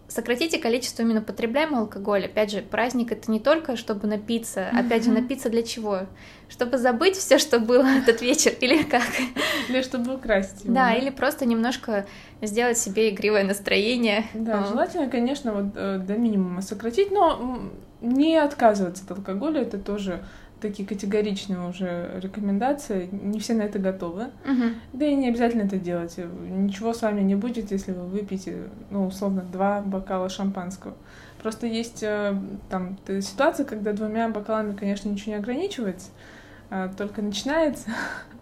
сократите 0.08 0.58
количество 0.58 1.02
именно 1.02 1.20
потребляемого 1.20 1.82
алкоголя. 1.82 2.26
Опять 2.26 2.52
же, 2.52 2.62
праздник 2.62 3.12
это 3.12 3.30
не 3.30 3.40
только 3.40 3.76
чтобы 3.76 4.06
напиться, 4.06 4.60
mm-hmm. 4.60 4.86
опять 4.86 5.04
же, 5.04 5.10
напиться 5.10 5.50
для 5.50 5.62
чего? 5.62 6.00
Чтобы 6.48 6.78
забыть 6.78 7.16
все, 7.16 7.38
что 7.38 7.58
было 7.58 7.84
этот 7.84 8.22
вечер, 8.22 8.52
или 8.60 8.82
как? 8.82 9.02
Или 9.68 9.82
чтобы 9.82 10.14
украсть 10.14 10.64
его. 10.64 10.74
Да, 10.74 10.94
или 10.94 11.10
просто 11.10 11.44
немножко 11.44 12.06
сделать 12.40 12.78
себе 12.78 13.10
игривое 13.10 13.44
настроение. 13.44 14.24
Да, 14.34 14.62
а. 14.62 14.66
желательно, 14.66 15.08
конечно, 15.08 15.52
вот 15.52 15.72
э, 15.74 15.98
до 15.98 16.14
минимума 16.14 16.62
сократить, 16.62 17.10
но 17.10 17.70
не 18.00 18.36
отказываться 18.36 19.04
от 19.04 19.18
алкоголя, 19.18 19.62
это 19.62 19.78
тоже 19.78 20.22
такие 20.60 20.88
категоричные 20.88 21.60
уже 21.68 22.18
рекомендации. 22.20 23.08
Не 23.12 23.38
все 23.40 23.54
на 23.54 23.62
это 23.62 23.78
готовы. 23.78 24.24
Угу. 24.44 24.64
Да 24.94 25.06
и 25.06 25.14
не 25.14 25.28
обязательно 25.28 25.62
это 25.62 25.76
делать. 25.76 26.16
Ничего 26.16 26.92
с 26.92 27.02
вами 27.02 27.20
не 27.20 27.34
будет, 27.34 27.70
если 27.70 27.92
вы 27.92 28.06
выпьете, 28.06 28.68
ну, 28.90 29.06
условно, 29.06 29.42
два 29.42 29.80
бокала 29.80 30.28
шампанского. 30.28 30.94
Просто 31.42 31.66
есть 31.66 32.02
э, 32.02 32.34
там 32.70 32.98
ситуация, 33.06 33.66
когда 33.66 33.92
двумя 33.92 34.28
бокалами, 34.28 34.74
конечно, 34.74 35.08
ничего 35.08 35.32
не 35.32 35.38
ограничивается, 35.38 36.08
а 36.70 36.88
только 36.88 37.22
начинается. 37.22 37.88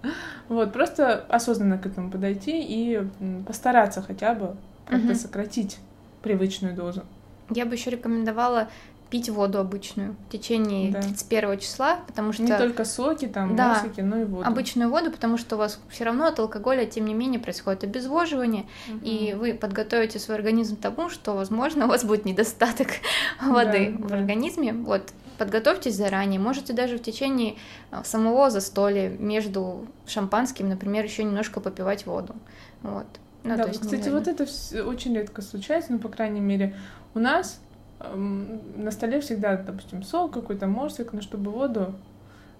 вот, 0.48 0.72
просто 0.72 1.24
осознанно 1.28 1.78
к 1.78 1.86
этому 1.86 2.10
подойти 2.10 2.62
и 2.62 3.02
постараться 3.46 4.00
хотя 4.00 4.34
бы 4.34 4.56
как-то 4.86 5.08
угу. 5.08 5.14
сократить 5.14 5.78
привычную 6.22 6.74
дозу. 6.74 7.02
Я 7.50 7.66
бы 7.66 7.74
еще 7.74 7.90
рекомендовала 7.90 8.68
пить 9.10 9.28
воду 9.28 9.58
обычную 9.58 10.16
в 10.28 10.32
течение 10.32 10.90
да. 10.90 11.02
31 11.02 11.58
числа, 11.58 12.00
потому 12.06 12.32
что... 12.32 12.42
Не 12.42 12.56
только 12.56 12.84
соки, 12.84 13.26
там, 13.26 13.54
да, 13.54 13.74
мосики, 13.74 14.00
но 14.00 14.18
и 14.18 14.24
воду. 14.24 14.46
обычную 14.46 14.90
воду, 14.90 15.10
потому 15.10 15.38
что 15.38 15.56
у 15.56 15.58
вас 15.58 15.80
все 15.88 16.04
равно 16.04 16.26
от 16.26 16.38
алкоголя, 16.38 16.84
тем 16.86 17.06
не 17.06 17.14
менее, 17.14 17.38
происходит 17.38 17.84
обезвоживание, 17.84 18.66
угу. 18.88 18.98
и 19.02 19.34
вы 19.34 19.54
подготовите 19.54 20.18
свой 20.18 20.36
организм 20.36 20.76
к 20.76 20.80
тому, 20.80 21.10
что, 21.10 21.34
возможно, 21.34 21.84
у 21.86 21.88
вас 21.88 22.04
будет 22.04 22.24
недостаток 22.24 22.88
воды 23.42 23.94
да, 23.96 24.04
в 24.04 24.08
да. 24.08 24.16
организме. 24.16 24.72
Вот, 24.72 25.12
подготовьтесь 25.38 25.94
заранее, 25.94 26.40
можете 26.40 26.72
даже 26.72 26.98
в 26.98 27.02
течение 27.02 27.56
а, 27.90 28.04
самого 28.04 28.50
застолья 28.50 29.08
между 29.10 29.86
шампанским, 30.06 30.68
например, 30.68 31.04
еще 31.04 31.24
немножко 31.24 31.60
попивать 31.60 32.06
воду. 32.06 32.34
Вот. 32.82 33.06
Ну, 33.44 33.56
да, 33.56 33.68
кстати, 33.68 34.08
вот 34.08 34.26
это 34.26 34.44
очень 34.86 35.14
редко 35.14 35.42
случается, 35.42 35.92
ну, 35.92 35.98
по 35.98 36.08
крайней 36.08 36.40
мере, 36.40 36.74
у 37.14 37.18
нас 37.18 37.60
на 38.14 38.90
столе 38.90 39.20
всегда, 39.20 39.56
допустим, 39.56 40.02
сол 40.02 40.28
какой-то, 40.28 40.66
морсик, 40.66 41.12
но 41.12 41.20
чтобы 41.20 41.50
воду 41.50 41.94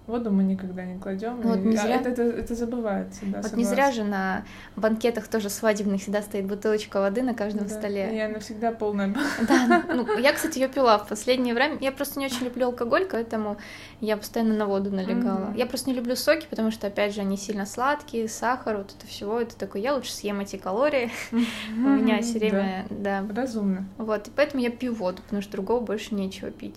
Воду 0.07 0.29
мы 0.29 0.43
никогда 0.43 0.85
не 0.85 0.99
кладем. 0.99 1.41
Вот 1.41 1.57
не 1.57 1.75
а 1.75 1.81
зря... 1.81 1.95
это, 1.95 2.09
это, 2.09 2.21
это 2.21 2.53
забывается, 2.53 3.21
да. 3.21 3.37
Вот 3.37 3.45
согласна. 3.45 3.55
не 3.55 3.63
зря 3.63 3.91
же 3.91 4.03
на 4.03 4.45
банкетах 4.75 5.27
тоже 5.27 5.49
свадебных 5.49 6.01
всегда 6.01 6.21
стоит 6.21 6.45
бутылочка 6.45 6.99
воды 6.99 7.23
на 7.23 7.33
каждом 7.33 7.67
да. 7.67 7.73
столе. 7.73 8.15
И 8.15 8.19
она 8.19 8.39
всегда 8.39 8.71
полная. 8.71 9.15
Да, 9.47 9.83
ну, 9.87 10.17
я, 10.19 10.33
кстати, 10.33 10.59
ее 10.59 10.67
пила 10.67 10.99
в 10.99 11.07
последнее 11.07 11.55
время. 11.55 11.77
Я 11.81 11.91
просто 11.91 12.19
не 12.19 12.27
очень 12.27 12.45
люблю 12.45 12.67
алкоголь, 12.67 13.07
поэтому 13.11 13.57
я 13.99 14.15
постоянно 14.15 14.53
на 14.53 14.67
воду 14.67 14.91
налегала. 14.91 15.49
Mm-hmm. 15.49 15.57
Я 15.57 15.65
просто 15.65 15.89
не 15.89 15.95
люблю 15.95 16.15
соки, 16.15 16.45
потому 16.49 16.69
что, 16.69 16.87
опять 16.87 17.15
же, 17.15 17.21
они 17.21 17.35
сильно 17.35 17.65
сладкие, 17.65 18.27
сахар, 18.29 18.77
вот 18.77 18.93
это 18.95 19.07
всего. 19.07 19.39
Это 19.39 19.57
такой, 19.57 19.81
я 19.81 19.95
лучше 19.95 20.13
съем 20.13 20.39
эти 20.39 20.57
калории. 20.57 21.11
У 21.31 21.75
меня 21.75 22.21
все 22.21 22.37
время, 22.37 22.85
да. 22.91 23.23
Разумно. 23.35 23.85
Вот, 23.97 24.27
и 24.27 24.31
поэтому 24.35 24.61
я 24.61 24.69
пью 24.69 24.93
воду, 24.93 25.21
потому 25.23 25.41
что 25.41 25.53
другого 25.53 25.79
больше 25.79 26.13
нечего 26.13 26.51
пить. 26.51 26.75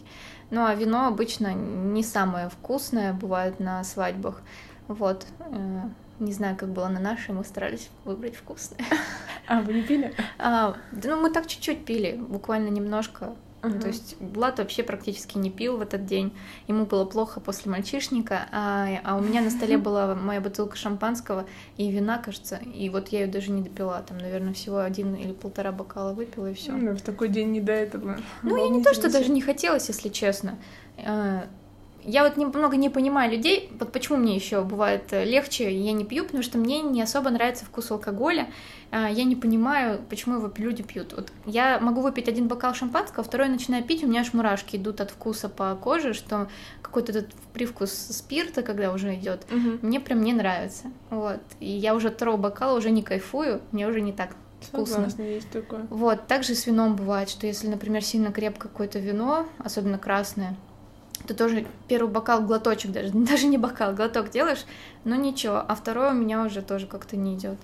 Ну, 0.50 0.64
а 0.64 0.74
вино 0.74 1.06
обычно 1.06 1.52
не 1.52 2.02
самое 2.02 2.48
вкусное 2.48 3.12
бывает 3.12 3.60
на 3.60 3.84
свадьбах. 3.84 4.40
Вот. 4.88 5.26
Э, 5.40 5.82
не 6.18 6.32
знаю, 6.32 6.56
как 6.56 6.70
было 6.70 6.88
на 6.88 7.00
нашей, 7.00 7.34
мы 7.34 7.44
старались 7.44 7.90
выбрать 8.04 8.36
вкусное. 8.36 8.80
А, 9.50 9.62
вы 9.62 9.72
не 9.72 9.82
пили? 9.82 10.14
А, 10.38 10.76
да, 10.92 11.16
ну, 11.16 11.22
мы 11.22 11.30
так 11.30 11.46
чуть-чуть 11.46 11.86
пили, 11.86 12.16
буквально 12.18 12.68
немножко. 12.68 13.34
Uh-huh. 13.62 13.80
То 13.80 13.88
есть 13.88 14.16
Влад 14.20 14.58
вообще 14.58 14.82
практически 14.82 15.36
не 15.36 15.50
пил 15.50 15.78
в 15.78 15.82
этот 15.82 16.06
день. 16.06 16.32
Ему 16.68 16.86
было 16.86 17.04
плохо 17.04 17.40
после 17.40 17.70
мальчишника, 17.70 18.48
а, 18.52 18.86
а 19.02 19.16
у 19.16 19.20
меня 19.20 19.40
на 19.40 19.50
столе 19.50 19.78
была 19.78 20.14
моя 20.14 20.40
бутылка 20.40 20.76
шампанского 20.76 21.44
и 21.76 21.90
вина, 21.90 22.18
кажется. 22.18 22.60
И 22.74 22.88
вот 22.88 23.08
я 23.08 23.22
ее 23.22 23.26
даже 23.26 23.50
не 23.50 23.62
допила. 23.62 24.00
Там, 24.06 24.18
наверное, 24.18 24.54
всего 24.54 24.78
один 24.78 25.14
или 25.14 25.32
полтора 25.32 25.72
бокала 25.72 26.12
выпила 26.12 26.50
и 26.50 26.54
все. 26.54 26.72
Ну, 26.72 26.94
в 26.94 27.02
такой 27.02 27.28
день 27.28 27.50
не 27.50 27.60
до 27.60 27.72
этого. 27.72 28.18
Ну, 28.42 28.56
я 28.56 28.68
не 28.68 28.82
то, 28.82 28.94
что 28.94 29.10
даже 29.10 29.30
не 29.30 29.40
хотелось, 29.40 29.88
если 29.88 30.08
честно. 30.08 30.58
Я 32.08 32.24
вот 32.24 32.38
немного 32.38 32.76
не 32.76 32.88
понимаю 32.88 33.30
людей, 33.30 33.70
вот 33.78 33.92
почему 33.92 34.16
мне 34.16 34.34
еще 34.34 34.64
бывает 34.64 35.12
легче, 35.12 35.70
я 35.70 35.92
не 35.92 36.06
пью, 36.06 36.24
потому 36.24 36.42
что 36.42 36.56
мне 36.56 36.80
не 36.80 37.02
особо 37.02 37.28
нравится 37.28 37.66
вкус 37.66 37.90
алкоголя, 37.90 38.48
а, 38.90 39.10
я 39.10 39.24
не 39.24 39.36
понимаю, 39.36 40.00
почему 40.08 40.36
его 40.36 40.50
люди 40.56 40.82
пьют. 40.82 41.12
Вот 41.12 41.30
я 41.44 41.78
могу 41.80 42.00
выпить 42.00 42.26
один 42.26 42.48
бокал 42.48 42.72
шампанского, 42.72 43.22
второй 43.22 43.48
начинаю 43.48 43.84
пить, 43.84 44.02
у 44.02 44.06
меня 44.06 44.22
аж 44.22 44.32
мурашки 44.32 44.76
идут 44.76 45.02
от 45.02 45.10
вкуса 45.10 45.50
по 45.50 45.74
коже, 45.76 46.14
что 46.14 46.48
какой-то 46.80 47.12
этот 47.12 47.34
привкус 47.52 47.92
спирта, 47.92 48.62
когда 48.62 48.90
уже 48.90 49.14
идет, 49.14 49.44
угу. 49.50 49.78
мне 49.82 50.00
прям 50.00 50.22
не 50.22 50.32
нравится. 50.32 50.86
Вот. 51.10 51.40
И 51.60 51.68
я 51.68 51.94
уже 51.94 52.08
от 52.08 52.14
второго 52.14 52.38
бокала 52.38 52.78
уже 52.78 52.90
не 52.90 53.02
кайфую, 53.02 53.60
мне 53.70 53.86
уже 53.86 54.00
не 54.00 54.14
так 54.14 54.30
вкусно. 54.62 54.94
Согласна, 54.94 55.22
есть 55.22 55.50
такое. 55.50 55.86
Вот, 55.90 56.26
также 56.26 56.54
с 56.54 56.66
вином 56.66 56.96
бывает, 56.96 57.28
что 57.28 57.46
если, 57.46 57.68
например, 57.68 58.02
сильно 58.02 58.32
крепкое 58.32 58.70
какое-то 58.70 58.98
вино, 58.98 59.46
особенно 59.58 59.98
красное, 59.98 60.56
ты 61.28 61.34
тоже 61.34 61.66
первый 61.86 62.08
бокал, 62.10 62.42
глоточек 62.42 62.90
даже, 62.90 63.10
даже 63.14 63.46
не 63.46 63.58
бокал, 63.58 63.94
глоток 63.94 64.30
делаешь, 64.30 64.64
но 65.04 65.14
ничего, 65.14 65.62
а 65.66 65.74
второй 65.74 66.10
у 66.10 66.14
меня 66.14 66.42
уже 66.42 66.62
тоже 66.62 66.86
как-то 66.86 67.16
не 67.16 67.34
идет. 67.34 67.58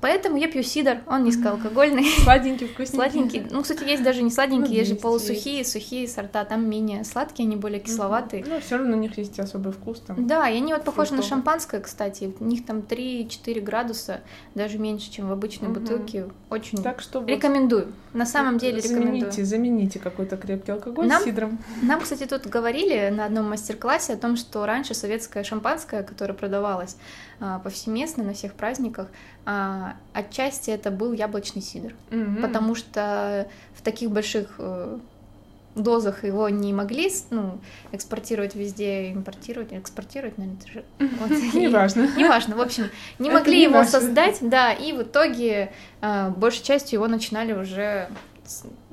Поэтому 0.00 0.36
я 0.36 0.48
пью 0.48 0.62
сидр, 0.62 1.00
он 1.06 1.24
низкоалкогольный. 1.24 2.04
Сладенький, 2.22 2.66
вкусненький. 2.68 2.94
Сладенький. 2.94 3.46
Ну, 3.50 3.62
кстати, 3.62 3.84
есть 3.84 4.02
даже 4.02 4.22
не 4.22 4.30
сладенькие, 4.30 4.68
ну, 4.68 4.74
есть, 4.76 4.90
же 4.90 4.96
полусухие, 4.96 5.58
есть. 5.58 5.72
сухие 5.72 6.08
сорта, 6.08 6.44
там 6.44 6.68
менее 6.68 7.04
сладкие, 7.04 7.46
они 7.46 7.56
более 7.56 7.80
кисловатые. 7.80 8.44
Ну, 8.46 8.60
все 8.60 8.78
равно 8.78 8.96
у 8.96 9.00
них 9.00 9.18
есть 9.18 9.38
особый 9.38 9.72
вкус 9.72 10.00
там. 10.00 10.26
Да, 10.26 10.48
и 10.48 10.56
они 10.56 10.72
вот 10.72 10.84
похожи 10.84 11.14
на 11.14 11.22
шампанское, 11.22 11.80
кстати. 11.80 12.34
У 12.40 12.44
них 12.44 12.64
там 12.64 12.78
3-4 12.78 13.60
градуса, 13.60 14.20
даже 14.54 14.78
меньше, 14.78 15.10
чем 15.10 15.28
в 15.28 15.32
обычной 15.32 15.68
угу. 15.68 15.80
бутылке. 15.80 16.28
Очень 16.48 16.82
так 16.82 17.00
что 17.00 17.24
рекомендую. 17.24 17.92
На 18.12 18.26
самом 18.26 18.58
деле 18.58 18.80
замените, 18.80 19.06
рекомендую. 19.06 19.46
Замените 19.46 19.98
какой-то 19.98 20.36
крепкий 20.36 20.72
алкоголь 20.72 21.06
нам, 21.06 21.22
сидром. 21.22 21.58
Нам, 21.82 22.00
кстати, 22.00 22.26
тут 22.26 22.46
говорили 22.46 23.08
на 23.10 23.26
одном 23.26 23.48
мастер-классе 23.50 24.14
о 24.14 24.16
том, 24.16 24.36
что 24.36 24.66
раньше 24.66 24.94
советское 24.94 25.44
шампанское, 25.44 26.02
которое 26.02 26.34
продавалось 26.34 26.96
повсеместно 27.64 28.22
на 28.22 28.34
всех 28.34 28.54
праздниках, 28.54 29.08
а, 29.46 29.96
отчасти 30.12 30.70
это 30.70 30.90
был 30.90 31.12
яблочный 31.12 31.62
сидр, 31.62 31.94
mm-hmm. 32.10 32.42
потому 32.42 32.74
что 32.74 33.48
в 33.74 33.82
таких 33.82 34.10
больших 34.10 34.56
э, 34.58 34.98
дозах 35.74 36.24
его 36.24 36.48
не 36.48 36.72
могли 36.72 37.10
ну, 37.30 37.58
экспортировать 37.92 38.54
везде, 38.54 39.12
импортировать, 39.12 39.72
экспортировать, 39.72 40.36
наверное, 40.38 40.60
же... 40.72 40.84
Вот, 40.98 41.30
Неважно. 41.54 42.08
Неважно, 42.16 42.56
в 42.56 42.60
общем, 42.60 42.90
не 43.18 43.30
могли 43.30 43.62
его 43.62 43.84
создать, 43.84 44.38
да, 44.42 44.72
и 44.72 44.92
в 44.92 45.02
итоге 45.02 45.72
э, 46.00 46.30
большей 46.36 46.62
частью 46.62 46.98
его 46.98 47.08
начинали 47.08 47.52
уже 47.52 48.08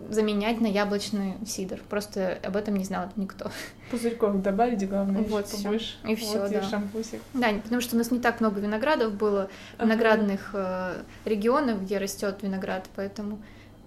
заменять 0.09 0.61
на 0.61 0.67
яблочный 0.67 1.35
сидр. 1.45 1.81
Просто 1.89 2.39
об 2.43 2.55
этом 2.55 2.75
не 2.75 2.85
знал 2.85 3.09
никто. 3.15 3.51
Пузырьков 3.91 4.41
добавить, 4.41 4.87
главное, 4.87 5.21
вот 5.21 5.49
побольше. 5.49 5.97
И 6.07 6.15
все, 6.15 6.39
вот 6.39 6.51
да. 6.51 6.61
Шампусик. 6.61 7.21
Да, 7.33 7.49
потому 7.63 7.81
что 7.81 7.95
у 7.95 7.97
нас 7.97 8.11
не 8.11 8.19
так 8.19 8.39
много 8.39 8.59
виноградов 8.59 9.13
было, 9.13 9.49
виноградных 9.79 10.51
э, 10.53 11.01
регионов, 11.25 11.83
где 11.83 11.97
растет 11.97 12.37
виноград, 12.41 12.87
поэтому 12.95 13.39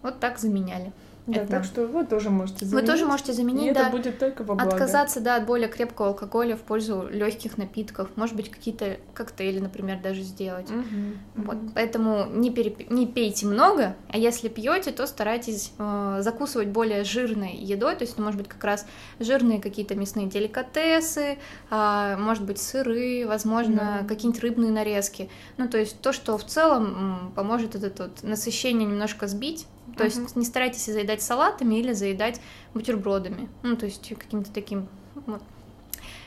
вот 0.02 0.20
так 0.20 0.38
заменяли. 0.38 0.92
Да, 1.34 1.42
это... 1.42 1.50
так 1.50 1.64
что 1.64 1.86
вы 1.86 2.04
тоже 2.04 2.30
можете 2.30 2.64
заменить. 2.64 2.88
Вы 2.88 2.92
тоже 2.92 3.06
можете 3.06 3.32
заменить, 3.32 3.70
и 3.70 3.72
да. 3.72 3.82
это 3.82 3.90
будет 3.90 4.18
только 4.18 4.42
во 4.42 4.54
благо. 4.54 4.70
Отказаться, 4.70 5.20
да, 5.20 5.36
от 5.36 5.46
более 5.46 5.68
крепкого 5.68 6.08
алкоголя 6.08 6.56
в 6.56 6.60
пользу 6.60 7.08
легких 7.10 7.58
напитков. 7.58 8.08
Может 8.16 8.36
быть, 8.36 8.50
какие-то 8.50 8.98
коктейли, 9.14 9.58
например, 9.58 10.00
даже 10.02 10.22
сделать. 10.22 10.70
Угу, 10.70 11.44
вот. 11.44 11.56
угу. 11.56 11.70
Поэтому 11.74 12.26
не, 12.26 12.50
переп... 12.50 12.90
не 12.90 13.06
пейте 13.06 13.46
много, 13.46 13.96
а 14.08 14.18
если 14.18 14.48
пьете, 14.48 14.92
то 14.92 15.06
старайтесь 15.06 15.72
э, 15.78 16.18
закусывать 16.20 16.68
более 16.68 17.04
жирной 17.04 17.54
едой. 17.56 17.96
То 17.96 18.02
есть, 18.02 18.14
это 18.14 18.22
может 18.22 18.38
быть 18.38 18.48
как 18.48 18.62
раз 18.64 18.86
жирные 19.18 19.60
какие-то 19.60 19.94
мясные 19.94 20.26
деликатесы, 20.26 21.38
э, 21.70 22.16
может 22.18 22.44
быть, 22.44 22.60
сыры, 22.60 23.26
возможно, 23.26 23.98
угу. 24.00 24.08
какие-нибудь 24.08 24.42
рыбные 24.42 24.70
нарезки. 24.70 25.28
Ну, 25.56 25.68
то 25.68 25.78
есть 25.78 26.00
то, 26.00 26.12
что 26.12 26.36
в 26.38 26.44
целом 26.44 27.32
поможет 27.34 27.74
это 27.74 28.04
вот 28.04 28.22
насыщение 28.22 28.86
немножко 28.86 29.26
сбить 29.26 29.66
то 29.96 30.04
uh-huh. 30.04 30.20
есть 30.20 30.36
не 30.36 30.44
старайтесь 30.44 30.86
заедать 30.86 31.22
салатами 31.22 31.76
или 31.76 31.92
заедать 31.92 32.40
бутербродами. 32.74 33.48
Ну, 33.62 33.76
то 33.76 33.86
есть 33.86 34.08
каким-то 34.18 34.52
таким 34.52 34.88
вот. 35.26 35.42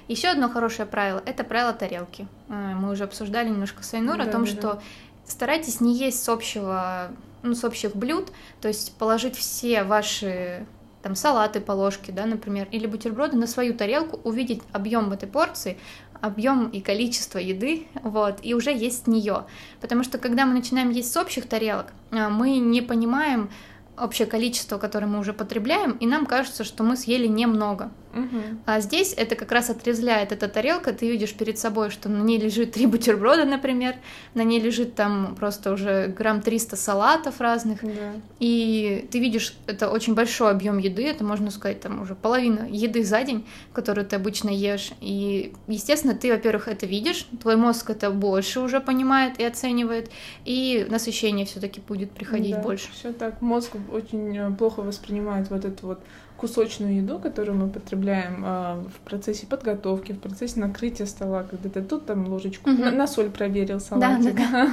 Еще 0.07 0.27
одно 0.27 0.49
хорошее 0.49 0.85
правило– 0.85 1.23
это 1.25 1.43
правило 1.43 1.73
тарелки. 1.73 2.27
Э, 2.49 2.73
мы 2.75 2.91
уже 2.91 3.05
обсуждали 3.05 3.49
немножко 3.49 3.83
с 3.83 3.93
Айнур 3.93 4.17
да, 4.17 4.23
о 4.23 4.27
том, 4.27 4.43
да, 4.43 4.51
что 4.51 4.61
да. 4.61 4.81
старайтесь 5.25 5.79
не 5.79 5.95
есть 5.97 6.21
с 6.21 6.29
общего, 6.29 7.11
ну, 7.41 7.55
с 7.55 7.63
общих 7.63 7.95
блюд, 7.95 8.31
то 8.61 8.67
есть 8.67 8.97
положить 8.97 9.35
все 9.35 9.83
ваши 9.83 10.65
там 11.01 11.15
салаты 11.15 11.59
по 11.59 11.73
ложке, 11.73 12.11
да, 12.11 12.25
например, 12.25 12.67
или 12.71 12.87
бутерброды 12.87 13.35
на 13.35 13.45
свою 13.45 13.73
тарелку, 13.73 14.19
увидеть 14.23 14.61
объем 14.71 15.11
этой 15.11 15.27
порции, 15.27 15.77
объем 16.23 16.69
и 16.69 16.79
количество 16.79 17.37
еды, 17.37 17.85
вот, 18.01 18.39
и 18.43 18.53
уже 18.53 18.71
есть 18.71 19.07
нее. 19.07 19.43
Потому 19.81 20.05
что 20.05 20.17
когда 20.17 20.45
мы 20.45 20.53
начинаем 20.53 20.89
есть 20.89 21.11
с 21.11 21.17
общих 21.17 21.49
тарелок, 21.49 21.87
э, 22.11 22.29
мы 22.29 22.59
не 22.59 22.81
понимаем, 22.81 23.49
общее 23.97 24.25
количество, 24.25 24.77
которое 24.77 25.07
мы 25.07 25.19
уже 25.19 25.33
потребляем, 25.33 25.91
и 25.91 26.07
нам 26.07 26.25
кажется, 26.25 26.63
что 26.63 26.83
мы 26.83 26.95
съели 26.95 27.27
немного. 27.27 27.91
Угу. 28.13 28.41
А 28.65 28.79
здесь 28.79 29.13
это 29.15 29.35
как 29.35 29.51
раз 29.51 29.69
отрезляет 29.69 30.31
эта 30.31 30.47
тарелка, 30.47 30.93
ты 30.93 31.09
видишь 31.09 31.33
перед 31.33 31.57
собой, 31.57 31.89
что 31.89 32.09
на 32.09 32.21
ней 32.21 32.39
лежит 32.39 32.73
три 32.73 32.85
бутерброда, 32.85 33.45
например, 33.45 33.95
на 34.35 34.43
ней 34.43 34.59
лежит 34.59 34.95
там 34.95 35.35
просто 35.35 35.73
уже 35.73 36.07
грамм 36.07 36.41
300 36.41 36.75
салатов 36.75 37.41
разных, 37.41 37.81
да. 37.81 38.13
и 38.39 39.07
ты 39.11 39.19
видишь, 39.19 39.55
это 39.65 39.89
очень 39.89 40.13
большой 40.13 40.51
объем 40.51 40.77
еды, 40.77 41.03
это 41.05 41.23
можно 41.23 41.49
сказать 41.49 41.81
там 41.81 42.01
уже 42.01 42.13
половина 42.15 42.67
еды 42.69 43.03
за 43.03 43.23
день, 43.23 43.45
которую 43.73 44.05
ты 44.05 44.15
обычно 44.15 44.49
ешь, 44.49 44.91
и 45.01 45.53
естественно 45.67 46.13
ты, 46.13 46.31
во-первых, 46.31 46.67
это 46.67 46.85
видишь, 46.85 47.27
твой 47.41 47.55
мозг 47.55 47.89
это 47.89 48.11
больше 48.11 48.59
уже 48.59 48.79
понимает 48.79 49.39
и 49.39 49.43
оценивает, 49.43 50.11
и 50.45 50.85
насыщение 50.89 51.45
все-таки 51.45 51.81
будет 51.81 52.11
приходить 52.11 52.55
да, 52.55 52.61
больше. 52.61 52.89
Все 52.93 53.11
так, 53.11 53.41
мозг 53.41 53.71
очень 53.91 54.37
э, 54.37 54.51
плохо 54.51 54.81
воспринимает 54.81 55.49
вот 55.49 55.65
эту 55.65 55.87
вот 55.87 55.99
кусочную 56.37 56.95
еду, 56.97 57.19
которую 57.19 57.57
мы 57.57 57.69
потребляем 57.69 58.43
э, 58.45 58.83
в 58.89 58.99
процессе 59.05 59.45
подготовки, 59.47 60.11
в 60.11 60.19
процессе 60.19 60.59
накрытия 60.59 61.05
стола, 61.05 61.43
когда 61.43 61.69
ты 61.69 61.81
тут 61.81 62.05
там 62.05 62.27
ложечку 62.27 62.69
угу. 62.69 62.81
на, 62.81 62.91
на 62.91 63.07
соль 63.07 63.29
проверил 63.29 63.79
салатик, 63.79 64.35
да, 64.35 64.43
да, 64.51 64.65
да. 64.65 64.71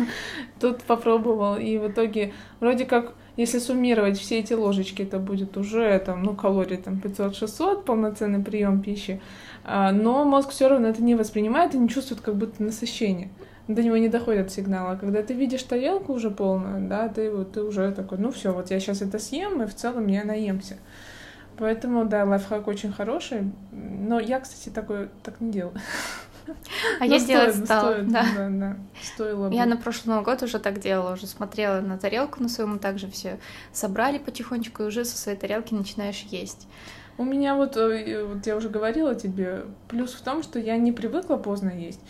тут 0.61 0.83
попробовал, 0.83 1.57
и 1.57 1.79
в 1.79 1.89
итоге 1.89 2.33
вроде 2.61 2.85
как, 2.87 3.15
если 3.37 3.59
суммировать 3.59 4.19
все 4.19 4.41
эти 4.41 4.53
ложечки, 4.53 5.03
это 5.03 5.19
будет 5.19 5.57
уже 5.57 5.99
там, 6.05 6.23
ну, 6.23 6.35
калорий 6.35 6.77
там 6.77 7.01
500-600, 7.03 7.83
полноценный 7.83 8.43
прием 8.43 8.83
пищи, 8.83 9.21
э, 9.65 9.91
но 9.93 10.25
мозг 10.25 10.51
все 10.51 10.69
равно 10.69 10.89
это 10.89 11.03
не 11.03 11.15
воспринимает 11.15 11.75
и 11.75 11.79
не 11.79 11.89
чувствует 11.89 12.21
как 12.21 12.37
будто 12.37 12.63
насыщение 12.63 13.31
до 13.75 13.83
него 13.83 13.97
не 13.97 14.09
доходят 14.09 14.51
сигналы. 14.51 14.97
Когда 14.97 15.23
ты 15.23 15.35
видишь 15.35 15.63
тарелку 15.63 16.13
уже 16.13 16.31
полную, 16.31 16.89
да, 16.89 17.09
ты, 17.09 17.31
ты 17.45 17.63
уже 17.63 17.93
такой, 17.93 18.19
ну 18.19 18.31
все, 18.31 18.53
вот 18.53 18.71
я 18.71 18.81
сейчас 18.81 19.03
это 19.03 19.19
съем, 19.19 19.63
и 19.63 19.67
в 19.67 19.75
целом 19.75 20.07
я 20.09 20.25
наемся. 20.25 20.79
Поэтому, 21.61 22.07
да, 22.07 22.25
лайфхак 22.25 22.67
очень 22.69 22.91
хороший. 22.91 23.53
Но 23.71 24.19
я, 24.19 24.41
кстати, 24.41 24.71
такой 24.71 25.11
так 25.23 25.41
не 25.41 25.53
делаю. 25.53 25.75
А 26.99 27.07
я 27.07 27.21
делать 27.21 27.55
стала, 27.55 27.99
да. 27.99 28.25
да, 28.35 28.49
да, 28.49 28.77
стоило 29.03 29.51
бы. 29.51 29.55
Я 29.55 29.67
на 29.67 29.77
прошлый 29.77 30.15
Новый 30.15 30.25
год 30.25 30.43
уже 30.43 30.59
так 30.59 30.81
делала, 30.81 31.13
уже 31.13 31.27
смотрела 31.27 31.81
на 31.83 31.99
тарелку 31.99 32.43
на 32.43 32.49
своему, 32.49 32.79
также 32.79 33.09
все 33.11 33.39
собрали 33.73 34.17
потихонечку, 34.17 34.83
и 34.83 34.87
уже 34.87 35.05
со 35.05 35.19
своей 35.19 35.39
тарелки 35.39 35.75
начинаешь 35.75 36.27
есть. 36.31 36.67
У 37.19 37.25
меня 37.25 37.55
вот, 37.55 37.77
э, 37.77 38.25
вот 38.25 38.47
я 38.47 38.57
уже 38.57 38.71
говорила 38.71 39.15
тебе, 39.15 39.67
плюс 39.87 40.15
в 40.15 40.23
том, 40.23 40.43
что 40.43 40.59
я 40.59 40.79
не 40.79 40.93
привыкла 40.93 41.37
поздно 41.37 41.69
есть. 41.69 42.01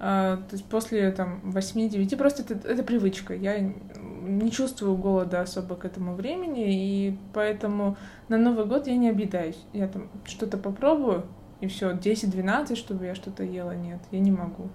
А, 0.00 0.36
то 0.36 0.54
есть 0.54 0.64
после 0.66 1.10
там 1.10 1.40
8-9 1.44 2.16
просто 2.16 2.42
это, 2.42 2.68
это 2.68 2.82
привычка. 2.82 3.34
Я 3.34 3.58
не 3.58 4.50
чувствую 4.50 4.96
голода 4.96 5.40
особо 5.40 5.74
к 5.74 5.84
этому 5.84 6.14
времени, 6.14 7.08
и 7.08 7.18
поэтому 7.34 7.96
на 8.28 8.36
Новый 8.36 8.66
год 8.66 8.86
я 8.86 8.96
не 8.96 9.08
обидаюсь. 9.08 9.58
Я 9.72 9.88
там 9.88 10.08
что-то 10.24 10.56
попробую, 10.56 11.24
и 11.60 11.66
все, 11.66 11.92
10-12, 11.92 12.76
чтобы 12.76 13.06
я 13.06 13.14
что-то 13.14 13.42
ела, 13.42 13.72
нет, 13.72 14.00
я 14.12 14.20
не 14.20 14.30
могу. 14.30 14.68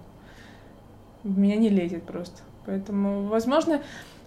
Меня 1.22 1.56
не 1.56 1.70
лезет 1.70 2.02
просто. 2.02 2.42
Поэтому, 2.66 3.26
возможно, 3.26 3.80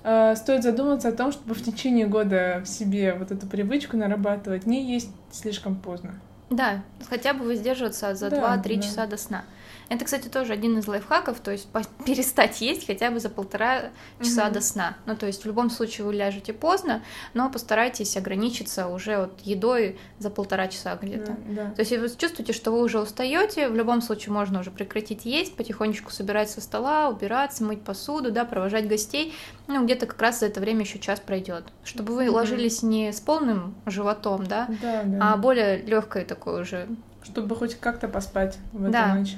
а, 0.04 0.36
стоит 0.36 0.63
задуматься 0.63 1.10
о 1.10 1.12
том, 1.12 1.32
чтобы 1.32 1.54
в 1.54 1.62
течение 1.62 2.08
года 2.08 2.62
в 2.63 2.68
себе 2.68 3.13
вот 3.13 3.32
эту 3.32 3.46
привычку 3.46 3.98
нарабатывать, 3.98 4.66
не 4.66 4.92
есть 4.92 5.12
слишком 5.32 5.75
поздно. 5.75 6.16
Да, 6.50 6.84
хотя 7.10 7.34
бы 7.34 7.46
воздерживаться 7.46 8.16
за 8.16 8.30
да, 8.30 8.56
2-3 8.56 8.75
да. 8.75 8.82
часа 8.82 9.06
до 9.08 9.18
сна. 9.18 9.44
Это, 9.89 10.03
кстати, 10.03 10.27
тоже 10.27 10.53
один 10.53 10.77
из 10.77 10.88
лайфхаков, 10.88 11.39
то 11.39 11.51
есть 11.51 11.67
перестать 12.06 12.62
есть 12.62 12.86
хотя 12.86 13.10
бы 13.10 13.20
за 13.20 13.29
полтора 13.29 13.89
часа 14.22 14.46
угу. 14.48 14.56
до 14.56 14.62
сна. 14.62 14.98
Ну, 15.06 15.15
то 15.15 15.25
есть 15.25 15.44
в 15.44 15.46
любом 15.46 15.70
случае 15.70 16.06
вы 16.06 16.13
ляжете 16.13 16.53
поздно, 16.53 17.03
но 17.34 17.50
постарайтесь 17.50 18.17
ограничиться 18.17 18.88
уже 18.88 19.17
вот 19.17 19.39
едой 19.41 19.98
за 20.20 20.29
полтора 20.29 20.67
часа 20.67 20.97
где-то. 21.02 21.38
Да, 21.47 21.63
да. 21.63 21.71
То 21.71 21.80
есть 21.80 21.91
если 21.91 22.08
вы 22.08 22.10
чувствуете, 22.15 22.54
что 22.54 22.71
вы 22.71 22.82
уже 22.82 23.00
устаете, 23.00 23.69
в 23.69 23.76
любом 23.76 24.02
случае 24.02 24.34
можно 24.34 24.60
уже 24.60 24.71
прекратить 24.71 25.26
есть, 25.26 25.56
потихонечку 25.56 26.12
собирать 26.12 26.50
со 26.50 26.60
стола, 26.62 27.10
убираться, 27.10 27.63
мыть 27.63 27.82
посуду, 27.82 28.32
да, 28.32 28.45
провожать 28.45 28.88
гостей. 28.88 29.34
Ну, 29.67 29.84
где-то 29.86 30.06
как 30.06 30.21
раз 30.21 30.39
за 30.39 30.47
это 30.47 30.60
время 30.60 30.82
еще 30.82 31.00
час 31.00 31.19
пройдет. 31.19 31.65
Чтобы 31.84 32.13
вы 32.13 32.28
угу. 32.28 32.36
ложились 32.36 32.84
не 32.84 33.12
с 33.12 33.21
полным 33.21 33.76
животом, 33.86 34.45
да, 34.45 34.67
да, 34.82 35.04
да. 35.04 35.34
а 35.34 35.38
более 35.38 35.78
легкой 35.78 36.26
такой 36.26 36.62
уже. 36.62 36.88
Чтобы 37.23 37.56
хоть 37.56 37.76
как-то 37.76 38.08
поспать 38.08 38.58
в 38.71 38.84
эту 38.84 38.91
да. 38.91 39.15
ночь. 39.15 39.36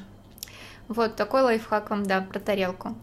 Вот 0.89 1.15
такой 1.15 1.43
лайфхак 1.43 1.91
вам, 1.91 2.03
да, 2.05 2.21
про 2.21 2.39
тарелку. 2.39 2.95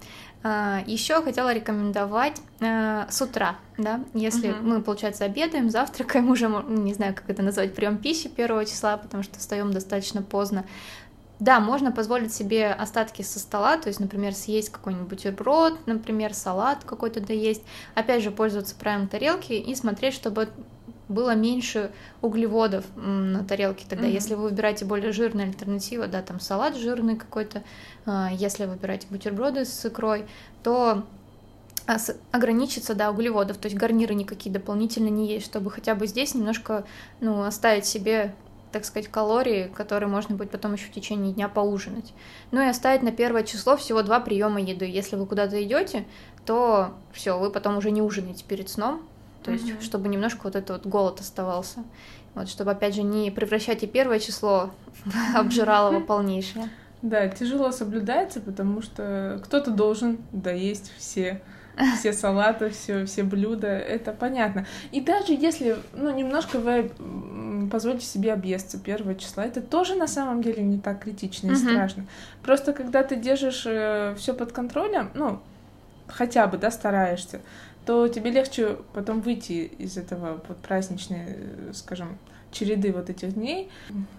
А, 0.43 0.83
Еще 0.87 1.23
хотела 1.23 1.53
рекомендовать 1.55 2.41
э, 2.61 3.07
с 3.09 3.23
утра, 3.23 3.57
да, 3.79 4.01
если 4.13 4.51
uh-huh. 4.51 4.63
мы, 4.63 4.83
получается, 4.83 5.25
обедаем, 5.25 5.71
завтракаем 5.71 6.31
уже, 6.31 6.49
не 6.69 6.95
знаю, 6.95 7.15
как 7.15 7.31
это 7.31 7.43
назвать, 7.43 7.75
прием 7.75 7.99
пищи 7.99 8.29
первого 8.29 8.65
числа, 8.65 8.97
потому 8.97 9.23
что 9.23 9.39
встаем 9.39 9.73
достаточно 9.73 10.23
поздно. 10.23 10.65
Да, 11.39 11.61
можно 11.61 11.93
позволить 11.93 12.33
себе 12.33 12.69
остатки 12.71 13.23
со 13.23 13.39
стола, 13.39 13.77
то 13.77 13.89
есть, 13.89 14.01
например, 14.01 14.35
съесть 14.35 14.71
какой-нибудь 14.71 15.09
бутерброд, 15.09 15.87
например, 15.87 16.33
салат 16.33 16.85
какой-то 16.85 17.21
да 17.21 17.35
есть. 17.35 17.63
Опять 17.95 18.23
же, 18.23 18.31
пользоваться 18.31 18.75
правилом 18.75 19.07
тарелки 19.07 19.53
и 19.53 19.75
смотреть, 19.75 20.15
чтобы 20.15 20.49
было 21.09 21.35
меньше 21.35 21.91
углеводов 22.21 22.85
на 22.97 23.45
тарелке 23.45 23.85
тогда. 23.89 24.07
Mm-hmm. 24.07 24.13
Если 24.13 24.35
вы 24.35 24.45
выбираете 24.45 24.85
более 24.85 25.13
жирную 25.13 25.49
альтернативу, 25.49 26.07
да, 26.09 26.23
там 26.23 26.41
салат 26.41 26.77
жирный 26.77 27.17
какой-то, 27.17 27.63
а, 28.05 28.31
если 28.33 28.67
выбираете 28.67 29.07
бутерброды 29.11 29.65
с 29.65 29.87
икрой, 29.87 30.27
то 30.63 31.05
ограничиться, 32.33 32.95
да, 32.95 33.11
углеводов, 33.11 33.59
то 33.59 33.67
есть 33.67 33.79
гарниры 33.79 34.15
никакие 34.15 34.53
дополнительно 34.53 35.09
не 35.09 35.29
есть, 35.29 35.47
чтобы 35.47 35.71
хотя 35.71 35.95
бы 35.95 36.09
здесь 36.09 36.35
немножко, 36.35 36.85
ну, 37.21 37.43
оставить 37.43 37.87
себе 37.87 38.35
так 38.73 38.85
сказать, 38.85 39.09
калории, 39.09 39.71
которые 39.75 40.09
можно 40.09 40.35
будет 40.35 40.51
потом 40.51 40.75
еще 40.75 40.89
в 40.89 40.93
течение 40.93 41.33
дня 41.33 41.49
поужинать. 41.49 42.13
Ну 42.51 42.61
и 42.61 42.67
оставить 42.67 43.03
на 43.03 43.11
первое 43.11 43.43
число 43.43 43.77
всего 43.79 44.03
два 44.03 44.21
приема 44.21 44.61
еды. 44.61 44.85
Если 44.85 45.17
вы 45.17 45.25
куда-то 45.25 45.63
идете, 45.63 46.05
то 46.45 46.93
все, 47.13 47.39
вы 47.39 47.51
потом 47.51 47.79
уже 47.79 47.91
не 47.91 48.03
ужинаете 48.03 48.45
перед 48.45 48.69
сном, 48.69 49.03
то 49.47 49.53
есть, 49.53 49.69
mm-hmm. 49.69 49.83
чтобы 49.83 50.09
немножко 50.09 50.41
вот 50.45 50.57
этот 50.57 50.71
вот 50.71 50.87
голод 50.87 51.21
оставался. 51.21 51.85
Вот, 52.35 52.49
чтобы, 52.49 52.73
опять 52.73 52.95
же, 52.95 53.03
не 53.03 53.31
превращать 53.31 53.83
и 53.85 53.87
первое 53.87 54.19
число 54.19 54.71
в 55.05 55.37
обжиралово 55.37 56.01
полнейшее. 56.01 56.69
Да, 57.01 57.29
тяжело 57.29 57.71
соблюдается, 57.71 58.41
потому 58.41 58.83
что 58.83 59.41
кто-то 59.45 59.71
должен 59.71 60.19
доесть 60.33 60.93
все 60.99 61.41
все 61.99 62.13
салаты, 62.13 62.71
все, 62.71 63.05
все 63.05 63.23
блюда, 63.23 63.67
это 63.69 64.13
понятно. 64.13 64.67
И 64.93 65.01
даже 65.01 65.35
если, 65.35 65.77
ну, 65.93 66.11
немножко 66.11 66.59
вы 66.59 66.91
позволите 67.71 68.07
себе 68.07 68.33
объесться 68.33 68.79
первого 68.79 69.15
числа, 69.15 69.45
это 69.45 69.61
тоже 69.61 69.95
на 69.95 70.07
самом 70.07 70.43
деле 70.43 70.63
не 70.63 70.79
так 70.79 71.05
критично 71.05 71.49
и 71.49 71.51
uh-huh. 71.51 71.57
страшно. 71.71 72.07
Просто 72.43 72.73
когда 72.73 73.03
ты 73.03 73.17
держишь 73.17 73.65
э, 73.67 74.15
все 74.17 74.33
под 74.33 74.53
контролем, 74.53 75.11
ну, 75.15 75.41
хотя 76.09 76.47
бы, 76.47 76.57
да, 76.57 76.71
стараешься, 76.71 77.41
то 77.87 78.09
тебе 78.09 78.31
легче 78.33 78.77
потом 78.93 79.21
выйти 79.21 79.71
из 79.79 79.97
этого 79.97 80.43
вот 80.49 80.59
праздничной, 80.59 81.25
э, 81.29 81.71
скажем, 81.73 82.19
череды 82.57 82.93
вот 82.93 83.11
этих 83.11 83.35
дней. 83.35 83.71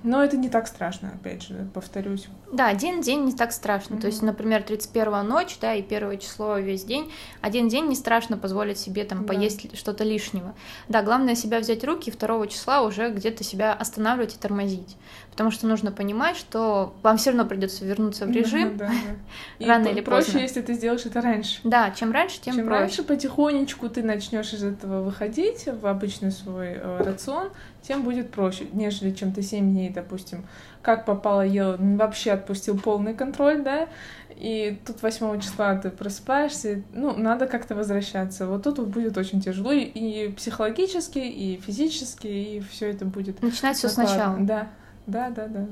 Но 0.04 0.24
это 0.24 0.38
не 0.38 0.50
так 0.50 0.68
страшно, 0.68 1.12
опять 1.14 1.44
же, 1.44 1.68
повторюсь. 1.74 2.28
Да, 2.52 2.68
один 2.68 3.02
день 3.02 3.26
не 3.26 3.34
так 3.34 3.52
страшно. 3.52 3.96
Mm-hmm. 3.96 4.02
То 4.02 4.08
есть, 4.08 4.22
например, 4.22 4.64
31 4.64 5.28
ночь, 5.28 5.58
да, 5.60 5.74
и 5.74 5.82
первое 5.82 6.18
число 6.18 6.58
весь 6.58 6.84
день. 6.84 7.12
Один 7.42 7.68
день 7.68 7.88
не 7.88 7.96
страшно 7.96 8.38
позволить 8.38 8.78
себе 8.78 9.04
там 9.04 9.26
да. 9.26 9.34
поесть 9.34 9.78
что-то 9.78 10.04
лишнего. 10.04 10.56
Да, 10.88 11.02
главное 11.02 11.36
себя 11.36 11.60
взять 11.60 11.84
руки, 11.84 12.12
второго 12.12 12.48
числа 12.48 12.82
уже 12.82 13.10
где-то 13.10 13.44
себя 13.44 13.74
останавливать 13.74 14.36
и 14.36 14.38
тормозить. 14.38 14.96
Потому 15.32 15.52
что 15.52 15.68
нужно 15.68 15.92
понимать, 15.92 16.36
что 16.36 16.96
вам 17.04 17.18
все 17.18 17.30
равно 17.30 17.46
придется 17.46 17.86
вернуться 17.86 18.26
в 18.26 18.32
режим 18.32 18.76
да, 18.76 18.88
да, 18.88 18.94
да. 19.60 19.68
рано 19.68 19.88
или 19.90 20.02
проще, 20.02 20.26
поздно. 20.26 20.40
если 20.40 20.62
ты 20.62 20.74
сделаешь 20.74 21.06
это 21.06 21.22
раньше. 21.22 21.60
Да, 21.64 21.92
чем 21.92 22.12
раньше, 22.12 22.42
тем 22.42 22.56
чем 22.56 22.66
проще. 22.66 22.80
раньше 22.80 23.04
потихонечку 23.04 23.88
ты 23.88 24.02
начнешь 24.02 24.52
из 24.54 24.64
этого 24.64 25.04
выходить 25.04 25.68
в 25.68 25.86
обычный 25.86 26.32
свой 26.32 26.70
э, 26.70 27.04
рацион, 27.04 27.50
тем 27.82 28.04
будет 28.04 28.32
проще, 28.32 28.66
нежели 28.74 29.12
чем 29.12 29.32
ты 29.32 29.42
7 29.42 29.72
дней, 29.72 29.90
допустим, 29.90 30.46
как 30.82 31.06
попало 31.06 31.42
ел, 31.42 31.76
вообще 31.78 32.32
отпустил 32.32 32.80
полный 32.80 33.14
контроль, 33.14 33.64
да, 33.64 33.88
и 34.36 34.80
тут 34.86 35.02
8 35.02 35.40
числа 35.40 35.76
ты 35.76 35.90
просыпаешься, 35.90 36.84
ну, 36.94 37.18
надо 37.18 37.48
как-то 37.48 37.76
возвращаться. 37.76 38.46
Вот 38.46 38.64
тут 38.64 38.80
будет 38.88 39.18
очень 39.18 39.42
тяжело 39.42 39.72
и 39.72 40.30
психологически, 40.30 41.20
и 41.20 41.60
физически, 41.66 42.28
и 42.28 42.60
все 42.60 42.92
это 42.92 43.06
будет. 43.06 43.42
Начинать 43.42 43.78
все 43.78 43.90
сначала. 43.90 44.38
Да, 44.40 44.70
да, 45.08 45.30
да, 45.32 45.48
да. 45.48 45.68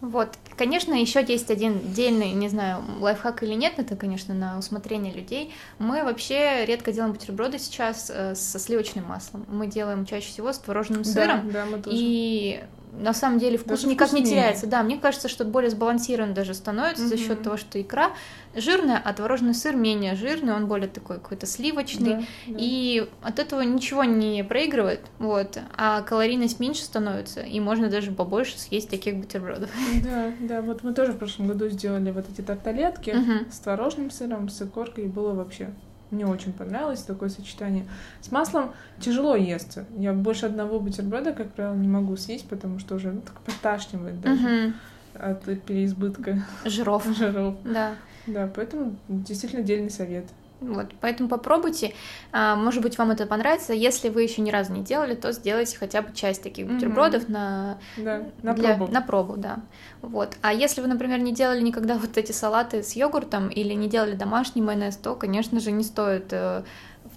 Вот, 0.00 0.28
конечно, 0.56 0.94
еще 0.94 1.24
есть 1.26 1.50
один 1.50 1.76
отдельный, 1.76 2.30
не 2.30 2.48
знаю, 2.48 2.84
лайфхак 3.00 3.42
или 3.42 3.54
нет, 3.54 3.74
это, 3.78 3.96
конечно, 3.96 4.32
на 4.32 4.56
усмотрение 4.58 5.12
людей. 5.12 5.52
Мы 5.80 6.04
вообще 6.04 6.64
редко 6.66 6.92
делаем 6.92 7.12
бутерброды 7.12 7.58
сейчас 7.58 8.10
э, 8.14 8.36
со 8.36 8.58
сливочным 8.60 9.06
маслом. 9.06 9.44
Мы 9.48 9.66
делаем 9.66 10.06
чаще 10.06 10.28
всего 10.28 10.52
с 10.52 10.58
творожным 10.58 11.02
сыром. 11.02 11.48
Да, 11.48 11.52
да, 11.52 11.66
мы 11.66 11.82
тоже. 11.82 11.96
И 11.98 12.60
на 12.92 13.12
самом 13.12 13.38
деле 13.38 13.58
вкус 13.58 13.68
Даже 13.82 13.86
никак 13.88 14.12
не 14.12 14.20
вкуснее. 14.20 14.40
теряется. 14.42 14.66
Да, 14.66 14.82
мне 14.82 14.98
кажется, 14.98 15.28
что 15.28 15.44
более 15.44 15.70
сбалансирован 15.70 16.34
даже 16.34 16.54
становится 16.54 17.06
за 17.06 17.16
счет 17.16 17.42
того, 17.42 17.56
что 17.56 17.80
икра 17.80 18.10
жирная, 18.54 19.00
а 19.04 19.12
творожный 19.12 19.54
сыр 19.54 19.76
менее 19.76 20.14
жирный, 20.14 20.54
он 20.54 20.66
более 20.66 20.88
такой 20.88 21.16
какой-то 21.16 21.46
сливочный. 21.46 22.14
Да, 22.14 22.18
да. 22.46 22.54
И 22.58 23.08
от 23.22 23.38
этого 23.38 23.60
ничего 23.62 24.04
не 24.04 24.42
проигрывает, 24.44 25.00
вот, 25.18 25.58
а 25.76 26.02
калорийность 26.02 26.60
меньше 26.60 26.82
становится, 26.82 27.40
и 27.40 27.60
можно 27.60 27.88
даже 27.88 28.10
побольше 28.12 28.58
съесть 28.58 28.90
таких 28.90 29.16
бутербродов. 29.16 29.70
Да, 30.02 30.32
да, 30.40 30.62
вот 30.62 30.82
мы 30.82 30.94
тоже 30.94 31.12
в 31.12 31.18
прошлом 31.18 31.48
году 31.48 31.68
сделали 31.68 32.10
вот 32.10 32.26
эти 32.32 32.40
тарталетки 32.40 33.10
Мгм. 33.10 33.50
с 33.50 33.58
творожным 33.60 34.10
сыром, 34.10 34.48
с 34.48 34.60
икоркой, 34.62 35.04
и 35.04 35.08
было 35.08 35.32
вообще 35.34 35.70
мне 36.10 36.26
очень 36.26 36.52
понравилось 36.52 37.02
такое 37.02 37.28
сочетание. 37.28 37.86
С 38.20 38.30
маслом 38.32 38.72
тяжело 39.00 39.36
естся. 39.36 39.84
Я 39.96 40.12
больше 40.12 40.46
одного 40.46 40.80
бутерброда, 40.80 41.32
как 41.32 41.52
правило, 41.52 41.74
не 41.74 41.88
могу 41.88 42.16
съесть, 42.16 42.48
потому 42.48 42.78
что 42.78 42.94
уже 42.94 43.12
ну, 43.12 43.20
так 43.20 43.40
поташнивает 43.40 44.20
даже 44.20 44.42
Мгм. 44.42 44.74
от 45.14 45.44
переизбытка 45.64 46.42
Жиров, 46.64 47.04
жиров. 47.16 47.56
да. 47.64 47.94
Да, 48.26 48.50
поэтому 48.54 48.96
действительно 49.08 49.62
отдельный 49.62 49.90
совет. 49.90 50.26
Вот, 50.60 50.86
поэтому 51.00 51.28
попробуйте. 51.28 51.94
А, 52.32 52.56
Может 52.56 52.82
быть, 52.82 52.98
вам 52.98 53.12
это 53.12 53.26
понравится. 53.26 53.72
Если 53.72 54.08
вы 54.08 54.22
еще 54.24 54.42
ни 54.42 54.50
разу 54.50 54.72
не 54.72 54.82
делали, 54.82 55.14
то 55.14 55.30
сделайте 55.32 55.76
хотя 55.78 56.02
бы 56.02 56.12
часть 56.14 56.42
таких 56.42 56.66
бутербродов 56.66 57.28
на 57.28 57.78
Да, 57.96 58.22
на 58.42 58.54
для- 58.54 58.74
пробу. 58.74 58.92
на 58.92 59.00
пробу, 59.00 59.34
да. 59.36 59.58
Вот. 60.02 60.36
А 60.42 60.52
если 60.52 60.80
вы, 60.80 60.88
например, 60.88 61.20
не 61.20 61.32
делали 61.32 61.60
никогда 61.60 61.94
вот 61.98 62.16
эти 62.18 62.32
салаты 62.32 62.82
с 62.82 62.94
йогуртом 62.96 63.48
или 63.48 63.72
не 63.74 63.88
делали 63.88 64.14
домашний 64.16 64.60
майонез, 64.62 64.96
то, 64.96 65.14
конечно 65.14 65.60
же, 65.60 65.70
не 65.70 65.84
стоит 65.84 66.32
э, 66.32 66.64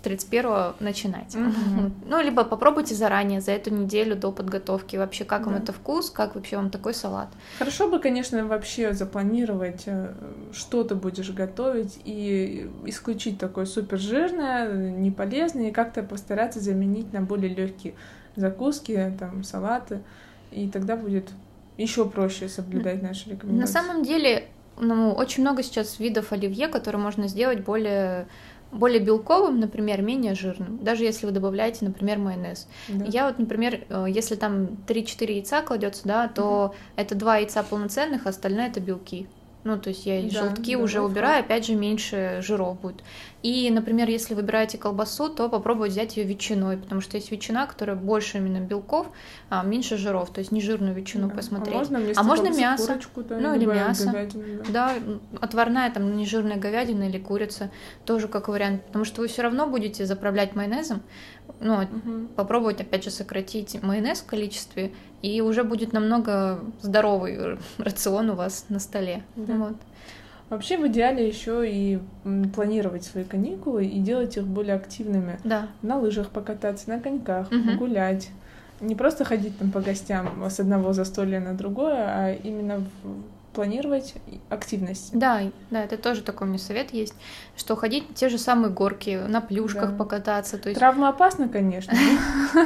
31 0.04 0.74
начинать. 0.80 1.36
Мгм. 1.36 1.94
Ну, 2.08 2.22
либо 2.22 2.44
попробуйте 2.44 2.96
заранее, 2.96 3.42
за 3.42 3.52
эту 3.52 3.74
неделю 3.74 4.16
до 4.16 4.32
подготовки, 4.32 4.96
вообще, 4.98 5.26
как 5.26 5.46
вам 5.46 5.56
Да. 5.56 5.62
это 5.64 5.74
вкус, 5.74 6.10
как 6.10 6.36
вообще 6.36 6.58
вам 6.58 6.70
такой 6.70 6.94
салат. 6.94 7.30
Хорошо 7.60 7.90
бы, 7.90 8.00
конечно, 8.00 8.46
вообще 8.46 8.94
запланировать, 8.94 9.84
э, 9.86 10.14
что 10.54 10.84
ты 10.84 10.96
будешь 10.96 11.30
готовить, 11.32 12.00
и 12.04 12.70
исключить 12.86 13.38
такое 13.40 13.66
супер 13.66 13.98
жирное, 13.98 14.72
неполезное, 14.92 15.70
и 15.70 15.72
как-то 15.72 16.04
постараться 16.04 16.60
заменить 16.60 17.14
на 17.14 17.22
более 17.22 17.54
легкие 17.54 17.94
закуски, 18.36 19.14
там, 19.20 19.44
салаты, 19.44 20.02
и 20.52 20.68
тогда 20.70 20.96
будет 20.96 21.30
еще 21.78 22.06
проще 22.10 22.48
соблюдать 22.50 23.02
наши 23.02 23.30
На 23.30 23.34
рекомендации. 23.34 23.74
самом 23.74 24.04
деле, 24.04 24.48
ну, 24.80 25.12
очень 25.14 25.44
много 25.44 25.64
сейчас 25.64 26.00
видов 26.00 26.32
оливье, 26.32 26.68
которые 26.68 27.02
можно 27.02 27.28
сделать 27.28 27.62
более 27.62 28.28
более 28.72 29.00
белковым, 29.00 29.60
например, 29.60 30.02
менее 30.02 30.34
жирным, 30.36 30.80
даже 30.84 31.04
если 31.04 31.26
вы 31.26 31.32
добавляете, 31.32 31.86
например, 31.86 32.18
майонез. 32.20 32.68
Да. 32.88 33.06
Я 33.06 33.28
вот, 33.28 33.40
например, 33.40 33.82
э, 33.90 34.06
если 34.10 34.36
там 34.36 34.68
3-4 34.88 35.32
яйца 35.34 35.62
кладется, 35.62 36.02
да, 36.06 36.28
то 36.28 36.74
это 36.96 37.16
два 37.16 37.38
яйца 37.38 37.64
полноценных, 37.64 38.26
а 38.26 38.30
остальное 38.30 38.68
это 38.68 38.80
белки. 38.80 39.28
Ну, 39.64 39.78
то 39.78 39.90
есть 39.90 40.06
я 40.08 40.22
Да, 40.24 40.30
желтки 40.30 40.76
да, 40.76 40.82
уже 40.82 41.00
лайфхак. 41.00 41.12
убираю, 41.12 41.40
опять 41.42 41.66
же, 41.68 41.76
меньше 41.76 42.40
жиров 42.42 42.80
будет. 42.82 43.04
И, 43.44 43.72
например, 43.72 44.08
если 44.08 44.36
выбираете 44.36 44.78
колбасу, 44.78 45.28
то 45.30 45.50
попробовать 45.50 45.92
взять 45.92 46.16
ее 46.18 46.26
ветчиной, 46.26 46.78
потому 46.78 47.02
что 47.02 47.18
есть 47.18 47.32
ветчина, 47.32 47.66
которая 47.66 47.96
больше 47.96 48.38
именно 48.38 48.60
белков, 48.60 49.08
а 49.50 49.64
меньше 49.64 49.98
жиров, 49.98 50.30
то 50.32 50.40
есть 50.40 50.52
нежирную 50.52 50.94
ветчину 50.94 51.28
Да. 51.28 51.36
посмотреть. 51.36 51.74
А 51.76 51.78
можно, 51.80 52.00
А 52.16 52.24
можно 52.24 52.50
мясо. 52.56 52.86
курочку, 52.88 53.24
да, 53.24 53.40
Ну, 53.40 53.56
или 53.56 53.66
мясо. 53.66 54.06
говядину, 54.12 54.44
да. 54.68 54.72
Да, 54.72 54.96
отварная 55.42 55.90
там 55.92 56.16
нежирная 56.16 56.58
говядина 56.58 57.10
или 57.10 57.18
курица 57.18 57.72
тоже 58.06 58.28
как 58.28 58.48
вариант, 58.48 58.86
потому 58.86 59.06
что 59.06 59.22
вы 59.22 59.28
все 59.28 59.42
равно 59.42 59.66
будете 59.68 60.06
заправлять 60.06 60.56
майонезом. 60.56 61.02
Ну, 61.60 61.82
Мгм. 61.82 62.28
попробовать, 62.36 62.80
опять 62.82 63.04
же, 63.04 63.10
сократить 63.10 63.82
майонез 63.82 64.20
в 64.20 64.26
количестве, 64.28 64.94
и 65.24 65.42
уже 65.42 65.64
будет 65.64 65.94
намного 65.94 66.60
здоровый 66.82 67.58
рацион 67.80 68.30
у 68.30 68.36
вас 68.36 68.66
на 68.70 68.80
столе. 68.80 69.24
Да. 69.36 69.54
Вот. 69.56 69.76
Вообще 70.52 70.78
в 70.78 70.86
идеале 70.88 71.26
еще 71.28 71.64
и 71.66 71.98
планировать 72.54 73.06
свои 73.06 73.24
каникулы 73.24 73.86
и 73.86 74.00
делать 74.00 74.36
их 74.36 74.46
более 74.46 74.76
активными. 74.76 75.40
Да. 75.46 75.70
на 75.82 75.98
лыжах 75.98 76.30
покататься, 76.30 76.90
на 76.90 77.00
коньках, 77.00 77.50
Мгм. 77.52 77.72
погулять. 77.72 78.30
Не 78.82 78.96
просто 78.96 79.24
ходить 79.24 79.58
там 79.58 79.72
по 79.72 79.80
гостям 79.80 80.28
с 80.50 80.60
одного 80.60 80.92
застолья 80.92 81.40
на 81.40 81.54
другое, 81.54 82.04
а 82.06 82.34
именно 82.34 82.80
в- 82.80 83.41
планировать 83.54 84.16
активность. 84.50 85.18
Да, 85.18 85.42
да, 85.70 85.84
это 85.84 85.98
тоже 85.98 86.22
такой 86.22 86.48
у 86.48 86.50
меня 86.50 86.60
совет 86.60 86.94
есть, 86.94 87.14
что 87.56 87.76
ходить 87.76 88.16
те 88.16 88.30
же 88.30 88.38
самые 88.38 88.72
горки, 88.72 89.20
на 89.28 89.42
плюшках 89.42 89.92
Да. 89.92 89.98
покататься, 89.98 90.58
то 90.58 90.70
есть... 90.70 90.80
Травма 90.80 91.10
опасна, 91.10 91.50
конечно, 91.50 91.94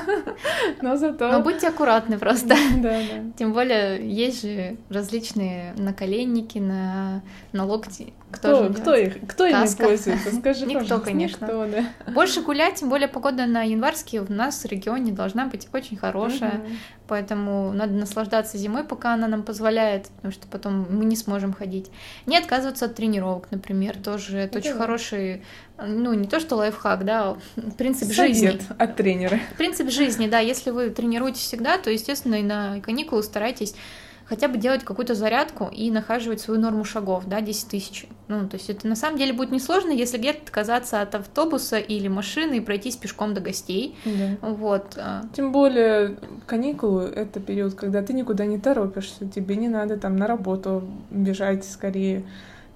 но 0.82 0.96
зато... 0.98 1.32
Но 1.32 1.42
будьте 1.42 1.68
аккуратны 1.68 2.18
просто. 2.18 2.56
Да, 2.78 2.92
да. 2.92 3.24
Тем 3.38 3.54
более 3.54 4.08
есть 4.10 4.42
же 4.42 4.78
различные 4.90 5.74
наколенники, 5.78 6.60
на, 6.60 7.22
на 7.52 7.66
локти. 7.66 8.14
Кто, 8.36 8.66
Кто, 8.66 8.68
же 8.68 8.74
кто 8.74 8.96
их, 8.96 9.28
кто 9.28 9.46
ими 9.46 9.54
Каска. 9.54 9.84
пользуется? 9.84 10.36
Скажи, 10.36 10.66
Никто, 10.66 10.80
пожалуйста. 10.82 11.00
конечно. 11.10 11.46
Никто, 11.46 11.66
да. 11.68 12.12
Больше 12.12 12.42
гулять, 12.42 12.76
тем 12.76 12.90
более 12.90 13.08
погода 13.08 13.46
на 13.46 13.64
январский 13.64 14.20
у 14.20 14.32
нас 14.32 14.64
в 14.64 14.66
регионе 14.68 15.12
должна 15.12 15.46
быть 15.46 15.68
очень 15.74 15.98
хорошая. 15.98 16.56
Мгм. 16.56 16.78
Поэтому 17.08 17.72
надо 17.72 17.94
наслаждаться 17.94 18.58
зимой, 18.58 18.84
пока 18.84 19.14
она 19.14 19.28
нам 19.28 19.44
позволяет, 19.44 20.08
потому 20.18 20.32
что 20.34 20.48
потом 20.48 20.88
мы 20.90 21.06
не 21.06 21.16
сможем 21.16 21.54
ходить. 21.54 21.92
Не 22.26 22.38
отказываться 22.38 22.86
от 22.86 22.96
тренировок, 22.96 23.48
например, 23.52 23.98
тоже 23.98 24.38
это, 24.40 24.58
Это 24.58 24.68
очень 24.68 24.74
да. 24.74 24.80
хороший, 24.80 25.44
ну 25.78 26.14
не 26.14 26.28
то 26.28 26.40
что 26.40 26.56
лайфхак, 26.56 27.06
да, 27.06 27.38
принцип 27.78 28.12
жизни. 28.12 28.48
Совет 28.48 28.62
от 28.78 28.96
тренера. 28.96 29.40
Принцип 29.58 29.90
жизни, 29.92 30.28
да, 30.28 30.40
если 30.40 30.72
вы 30.72 30.90
тренируетесь 30.90 31.42
всегда, 31.42 31.78
то, 31.78 31.90
естественно, 31.92 32.36
и 32.36 32.44
на 32.44 32.80
каникулы 32.82 33.22
старайтесь 33.24 33.76
хотя 34.26 34.48
бы 34.48 34.58
делать 34.58 34.84
какую-то 34.84 35.16
зарядку 35.16 35.70
и 35.72 35.92
нахаживать 35.92 36.42
свою 36.42 36.60
норму 36.60 36.84
шагов, 36.84 37.26
да, 37.26 37.42
10 37.42 37.68
тысяч. 37.70 38.08
Ну, 38.28 38.48
то 38.48 38.58
есть 38.58 38.70
это 38.70 38.88
на 38.88 38.96
самом 38.96 39.18
деле 39.18 39.34
будет 39.34 39.52
несложно, 39.52 39.92
если 39.92 40.18
где-то 40.18 40.44
отказаться 40.44 41.02
от 41.02 41.16
автобуса 41.16 41.78
или 41.78 42.08
машины 42.08 42.58
и 42.58 42.60
пройтись 42.60 42.96
пешком 42.96 43.34
до 43.34 43.42
гостей. 43.42 43.96
Да. 44.06 44.50
Вот. 44.50 44.98
а, 44.98 45.24
Тем 45.34 45.52
более 45.52 46.18
каникулы— 46.48 47.04
это 47.16 47.40
период, 47.40 47.76
когда 47.76 48.02
ты 48.02 48.14
никуда 48.14 48.46
не 48.46 48.58
торопишься, 48.58 49.28
тебе 49.28 49.56
не 49.56 49.70
надо 49.70 49.98
там 49.98 50.18
на 50.18 50.28
работу 50.28 50.84
бежать 51.12 51.66
скорее. 51.66 52.24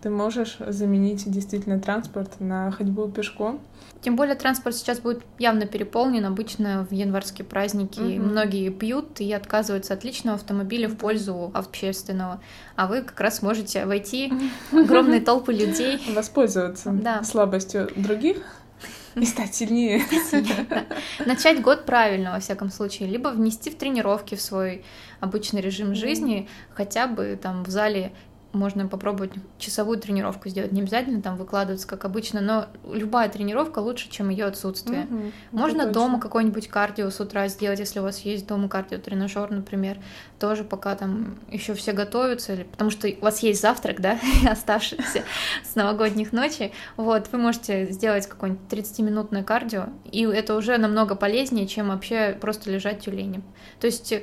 Ты 0.02 0.10
можешь 0.10 0.58
заменить 0.66 1.30
действительно 1.30 1.78
транспорт 1.80 2.40
на 2.40 2.72
ходьбу 2.72 3.10
пешком. 3.10 3.60
Тем 4.02 4.16
более 4.16 4.36
транспорт 4.36 4.78
сейчас 4.78 5.00
будет 5.02 5.24
явно 5.38 5.66
переполнен. 5.66 6.24
Обычно 6.26 6.88
в 6.90 6.94
январские 6.94 7.46
праздники 7.46 8.00
Мгм. 8.00 8.30
многие 8.30 8.70
пьют 8.70 9.20
и 9.20 9.34
отказываются 9.34 9.94
от 9.94 10.06
личного 10.06 10.38
автомобиля 10.38 10.88
в 10.88 10.96
пользу 10.96 11.52
общественного. 11.54 12.40
А 12.78 12.88
вы 12.88 13.02
как 13.02 13.20
раз 13.20 13.42
можете 13.42 13.86
войти 13.86 14.32
в 14.72 14.78
огромные 14.78 15.20
толпы 15.20 15.52
людей. 15.52 16.00
Воспользоваться 16.16 16.92
Да. 16.92 17.22
слабостью 17.24 17.90
других 17.98 18.38
и 19.16 19.26
стать 19.26 19.54
сильнее. 19.54 20.02
Да. 20.70 20.86
Начать 21.26 21.62
год 21.62 21.86
правильно, 21.86 22.32
во 22.32 22.40
всяком 22.40 22.70
случае. 22.72 23.10
Либо 23.10 23.30
внести 23.30 23.70
в 23.70 23.76
тренировки 23.78 24.36
в 24.36 24.42
свой 24.42 24.86
обычный 25.20 25.60
режим 25.60 25.94
жизни, 25.94 26.48
хотя 26.74 27.08
бы 27.08 27.38
там 27.42 27.64
в 27.66 27.70
зале 27.70 28.14
можно 28.52 28.88
попробовать 28.88 29.32
часовую 29.60 30.00
тренировку 30.00 30.50
сделать. 30.50 30.72
Не 30.72 30.82
обязательно 30.82 31.22
там 31.22 31.38
выкладываться, 31.38 31.88
как 31.88 32.04
обычно, 32.06 32.42
но 32.42 32.66
любая 32.92 33.30
тренировка 33.30 33.78
лучше, 33.80 34.10
чем 34.10 34.30
ее 34.30 34.46
отсутствие. 34.46 35.04
Это 35.04 35.14
Можно 35.52 35.84
дома 35.94 36.20
какой-нибудь 36.20 36.68
кардио 36.68 37.10
с 37.12 37.20
утра 37.20 37.48
сделать, 37.48 37.80
если 37.80 38.00
у 38.00 38.04
вас 38.04 38.20
есть 38.22 38.48
дома 38.48 38.68
кардиотренажер, 38.68 39.52
например, 39.52 39.98
тоже 40.40 40.64
пока 40.64 40.96
там 40.96 41.38
еще 41.52 41.76
все 41.76 41.92
готовятся, 41.94 42.54
или- 42.54 42.64
потому 42.64 42.90
что 42.90 43.08
у 43.08 43.22
вас 43.22 43.40
есть 43.44 43.62
завтрак, 43.62 44.02
да, 44.02 44.20
оставшийся 44.50 45.24
с 45.64 45.76
новогодних 45.76 46.32
ночей, 46.34 46.74
вот, 46.98 47.30
вы 47.32 47.38
можете 47.38 47.92
сделать 47.92 48.26
какое-нибудь 48.26 48.62
30-минутное 48.72 49.44
кардио, 49.44 49.90
и 50.12 50.24
это 50.24 50.56
уже 50.56 50.78
намного 50.78 51.14
полезнее, 51.16 51.68
чем 51.68 51.90
вообще 51.90 52.36
просто 52.42 52.72
лежать 52.72 53.02
тюленем. 53.02 53.44
То 53.80 53.86
есть 53.88 54.14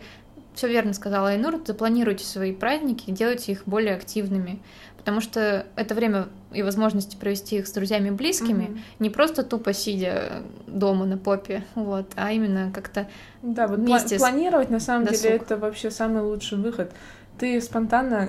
все 0.56 0.68
верно 0.68 0.92
сказала 0.94 1.28
Айнур, 1.28 1.60
запланируйте 1.64 2.24
свои 2.24 2.52
праздники, 2.52 3.10
делайте 3.12 3.52
их 3.52 3.62
более 3.66 3.94
активными, 3.94 4.58
потому 4.96 5.20
что 5.20 5.66
это 5.76 5.94
время 5.94 6.26
и 6.52 6.62
возможности 6.62 7.14
провести 7.16 7.58
их 7.58 7.68
с 7.68 7.72
друзьями 7.72 8.08
и 8.08 8.10
близкими, 8.10 8.64
Мгм. 8.64 8.80
не 8.98 9.10
просто 9.10 9.42
тупо 9.44 9.72
сидя 9.72 10.42
дома 10.66 11.04
на 11.04 11.18
попе, 11.18 11.62
вот, 11.74 12.10
а 12.16 12.32
именно 12.32 12.72
как-то 12.74 13.06
Да, 13.42 13.68
вот 13.68 13.78
пла- 13.80 13.82
вместе 13.84 14.16
с- 14.16 14.20
планировать 14.20 14.70
на 14.70 14.80
самом 14.80 15.04
досуг. 15.04 15.22
деле 15.22 15.36
это 15.36 15.56
вообще 15.58 15.90
самый 15.90 16.22
лучший 16.22 16.58
выход. 16.58 16.90
Ты 17.38 17.60
спонтанно 17.60 18.28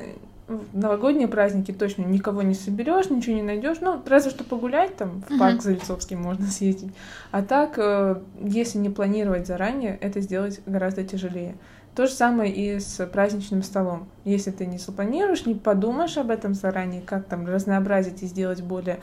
в 0.50 0.78
новогодние 0.78 1.28
праздники 1.30 1.72
точно 1.74 2.04
никого 2.04 2.42
не 2.42 2.54
соберешь, 2.56 3.10
ничего 3.10 3.36
не 3.36 3.42
найдешь. 3.42 3.78
Ну, 3.82 4.02
разве 4.06 4.32
что 4.32 4.44
погулять 4.44 4.96
там 4.98 5.24
в 5.30 5.38
парк 5.40 5.62
Залицовский 5.62 6.16
можно 6.18 6.46
съездить. 6.52 6.92
А 7.32 7.42
так, 7.42 7.76
э, 7.78 8.22
если 8.44 8.78
не 8.80 8.90
планировать 8.90 9.48
заранее, 9.48 9.98
это 10.02 10.20
сделать 10.22 10.60
гораздо 10.66 11.04
тяжелее. 11.06 11.56
То 11.98 12.06
же 12.06 12.14
самое 12.14 12.54
и 12.54 12.80
с 12.80 13.04
праздничным 13.08 13.64
столом. 13.64 14.08
Если 14.24 14.52
ты 14.52 14.68
не 14.68 14.78
запланируешь, 14.78 15.48
не 15.48 15.56
подумаешь 15.56 16.16
об 16.20 16.30
этом 16.30 16.54
заранее, 16.54 17.02
как 17.02 17.26
там 17.26 17.48
разнообразить 17.48 18.22
и 18.22 18.28
сделать 18.28 18.62
более 18.62 19.00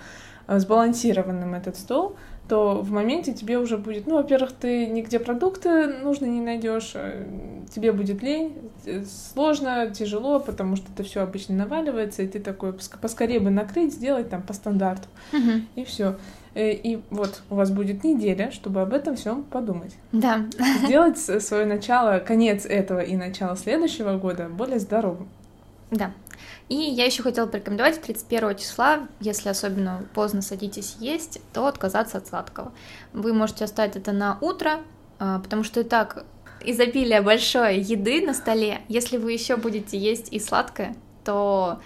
э, 0.46 0.60
сбалансированным 0.60 1.54
этот 1.54 1.76
стол, 1.76 2.14
то 2.48 2.82
в 2.82 2.92
моменте 2.92 3.32
тебе 3.32 3.58
уже 3.58 3.78
будет, 3.78 4.06
ну, 4.06 4.14
во-первых, 4.14 4.52
ты 4.52 4.86
нигде 4.86 5.18
продукты 5.18 5.88
нужно 5.88 6.26
не 6.26 6.40
найдешь, 6.40 6.92
э, 6.94 7.26
тебе 7.74 7.90
будет 7.90 8.22
лень, 8.22 8.70
э, 8.86 9.02
сложно, 9.32 9.90
тяжело, 9.90 10.38
потому 10.38 10.76
что 10.76 10.86
это 10.94 11.02
все 11.02 11.22
обычно 11.22 11.56
наваливается, 11.56 12.22
и 12.22 12.28
ты 12.28 12.38
такой 12.38 12.74
поскорее 13.02 13.40
бы 13.40 13.50
накрыть, 13.50 13.92
сделать 13.92 14.30
там 14.30 14.40
по 14.40 14.52
стандарту, 14.52 15.08
Мгм. 15.32 15.66
и 15.74 15.84
все. 15.84 16.14
И 16.54 17.02
вот 17.10 17.42
у 17.50 17.56
вас 17.56 17.70
будет 17.70 18.04
неделя, 18.04 18.50
чтобы 18.52 18.80
об 18.80 18.92
этом 18.92 19.16
всем 19.16 19.42
подумать. 19.42 19.94
Да, 20.12 20.46
Сделать 20.84 21.18
свое 21.18 21.66
начало, 21.66 22.20
конец 22.20 22.64
этого 22.64 23.00
и 23.00 23.16
начало 23.16 23.56
следующего 23.56 24.16
года 24.18 24.48
более 24.48 24.78
здоровым. 24.78 25.28
да. 25.90 26.12
И 26.68 26.76
я 26.76 27.04
еще 27.04 27.22
хотела 27.22 27.46
порекомендовать 27.46 28.00
31 28.00 28.56
числа, 28.56 29.06
если 29.20 29.50
особенно 29.50 30.02
поздно 30.14 30.40
садитесь 30.40 30.96
есть, 30.98 31.40
то 31.52 31.66
отказаться 31.66 32.16
от 32.18 32.26
сладкого. 32.26 32.72
Вы 33.12 33.34
можете 33.34 33.64
оставить 33.64 33.96
это 33.96 34.12
на 34.12 34.38
утро, 34.40 34.80
а, 35.18 35.40
потому 35.40 35.62
что 35.62 35.80
и 35.80 35.84
так 35.84 36.24
изобилие 36.64 37.20
большое 37.20 37.78
еды 37.78 38.24
на 38.26 38.32
столе. 38.32 38.80
Если 38.88 39.18
вы 39.18 39.32
еще 39.32 39.56
будете 39.56 39.98
есть 39.98 40.32
и 40.32 40.40
сладкое, 40.40 40.96
то 41.22 41.80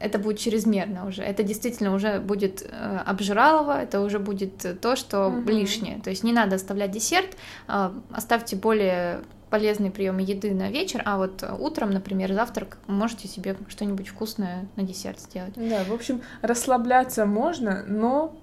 это 0.00 0.18
будет 0.18 0.38
чрезмерно 0.38 1.06
уже. 1.06 1.22
Это 1.22 1.42
действительно 1.42 1.94
уже 1.94 2.20
будет 2.20 2.62
э, 2.62 2.98
обжиралово, 3.06 3.82
это 3.82 4.00
уже 4.00 4.18
будет 4.18 4.80
то, 4.80 4.96
что 4.96 5.30
Мгм. 5.30 5.48
лишнее. 5.48 6.00
То 6.02 6.10
есть 6.10 6.24
не 6.24 6.32
надо 6.32 6.56
оставлять 6.56 6.90
десерт, 6.90 7.36
а, 7.66 7.92
оставьте 8.12 8.56
более 8.56 9.20
полезные 9.50 9.90
приемы 9.90 10.20
еды 10.22 10.52
на 10.54 10.68
вечер, 10.70 11.02
а 11.06 11.16
вот 11.16 11.42
утром, 11.58 11.90
например, 11.90 12.32
завтрак, 12.34 12.78
можете 12.86 13.28
себе 13.28 13.56
что-нибудь 13.68 14.08
вкусное 14.08 14.68
на 14.76 14.82
десерт 14.82 15.20
сделать. 15.20 15.54
Да, 15.56 15.84
в 15.84 15.92
общем, 15.92 16.20
расслабляться 16.42 17.24
можно, 17.24 17.82
но 17.86 18.36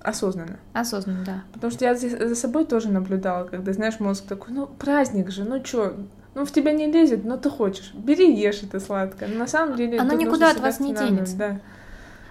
осознанно. 0.00 0.58
Осознанно, 0.72 1.24
да. 1.24 1.42
Потому 1.52 1.72
что 1.72 1.84
я 1.84 1.94
за 1.96 2.34
собой 2.34 2.64
тоже 2.64 2.90
наблюдала, 2.90 3.44
когда, 3.44 3.72
знаешь, 3.72 3.98
мозг 4.00 4.24
такой, 4.26 4.52
ну, 4.52 4.66
праздник 4.66 5.30
же, 5.30 5.44
ну 5.44 5.60
чё, 5.60 5.94
ну, 6.34 6.44
в 6.44 6.52
тебя 6.52 6.72
не 6.72 6.90
лезет, 6.90 7.24
но 7.24 7.36
ты 7.36 7.50
хочешь. 7.50 7.92
Бери, 7.94 8.34
ешь 8.34 8.62
это 8.62 8.80
сладкое. 8.80 9.28
Но 9.28 9.38
на 9.40 9.46
самом 9.46 9.76
деле... 9.76 9.98
Оно 9.98 10.14
никуда 10.14 10.50
от 10.50 10.60
вас 10.60 10.80
не 10.80 10.94
денется. 10.94 11.36
Да. 11.36 11.60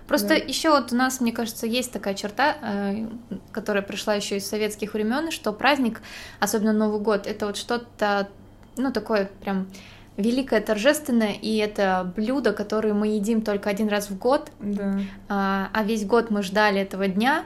Просто 0.07 0.29
Да. 0.29 0.35
еще 0.35 0.71
вот 0.71 0.91
у 0.91 0.95
нас, 0.95 1.21
мне 1.21 1.31
кажется, 1.31 1.67
есть 1.67 1.91
такая 1.93 2.15
черта, 2.15 2.57
э, 2.61 3.07
которая 3.51 3.83
пришла 3.83 4.15
еще 4.15 4.37
из 4.37 4.45
советских 4.47 4.93
времен, 4.93 5.31
что 5.31 5.53
праздник, 5.53 6.01
особенно 6.39 6.73
Новый 6.73 6.99
год, 6.99 7.27
это 7.27 7.45
вот 7.45 7.55
что-то, 7.55 8.27
ну, 8.75 8.91
такое 8.91 9.29
прям 9.41 9.67
великое, 10.17 10.59
торжественное, 10.59 11.31
и 11.31 11.55
это 11.57 12.11
блюдо, 12.15 12.51
которое 12.51 12.93
мы 12.93 13.07
едим 13.07 13.41
только 13.41 13.69
один 13.69 13.87
раз 13.87 14.09
в 14.09 14.17
год, 14.17 14.51
Да. 14.59 14.99
а 15.29 15.69
а 15.71 15.83
весь 15.83 16.05
год 16.05 16.29
мы 16.29 16.43
ждали 16.43 16.81
этого 16.81 17.07
дня, 17.07 17.43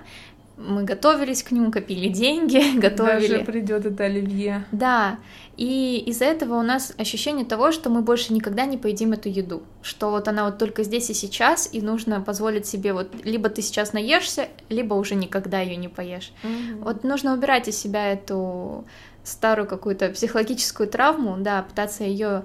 мы 0.58 0.84
готовились 0.84 1.44
к 1.44 1.52
нему, 1.52 1.72
копили 1.72 2.08
деньги, 2.08 2.78
готовили. 2.80 3.34
Даже 3.34 3.46
придет 3.46 3.86
это 3.86 4.06
оливье. 4.06 4.66
Да, 4.72 5.20
и 5.58 6.04
из-за 6.08 6.26
этого 6.26 6.60
у 6.60 6.64
нас 6.64 6.94
ощущение 6.98 7.46
того, 7.46 7.72
что 7.72 7.90
мы 7.90 8.02
больше 8.02 8.34
никогда 8.34 8.66
не 8.66 8.78
поедим 8.78 9.14
эту 9.14 9.30
еду, 9.30 9.64
что 9.82 10.12
вот 10.12 10.28
она 10.28 10.46
вот 10.46 10.58
только 10.58 10.84
здесь 10.84 11.10
и 11.10 11.14
сейчас, 11.14 11.70
и 11.72 11.82
нужно 11.82 12.22
позволить 12.22 12.66
себе 12.66 12.94
вот 12.94 13.10
либо 13.24 13.50
ты 13.50 13.62
сейчас 13.62 13.94
наешься, 13.94 14.48
либо 14.70 14.94
уже 14.94 15.16
никогда 15.16 15.60
ее 15.60 15.76
не 15.76 15.90
поешь. 15.90 16.32
Вот 16.80 17.04
нужно 17.04 17.34
убирать 17.34 17.68
из 17.68 17.78
себя 17.78 18.12
эту 18.12 18.86
старую 19.24 19.68
какую-то 19.68 20.10
психологическую 20.10 20.88
травму, 20.88 21.38
да, 21.40 21.64
пытаться 21.64 22.04
ее 22.04 22.44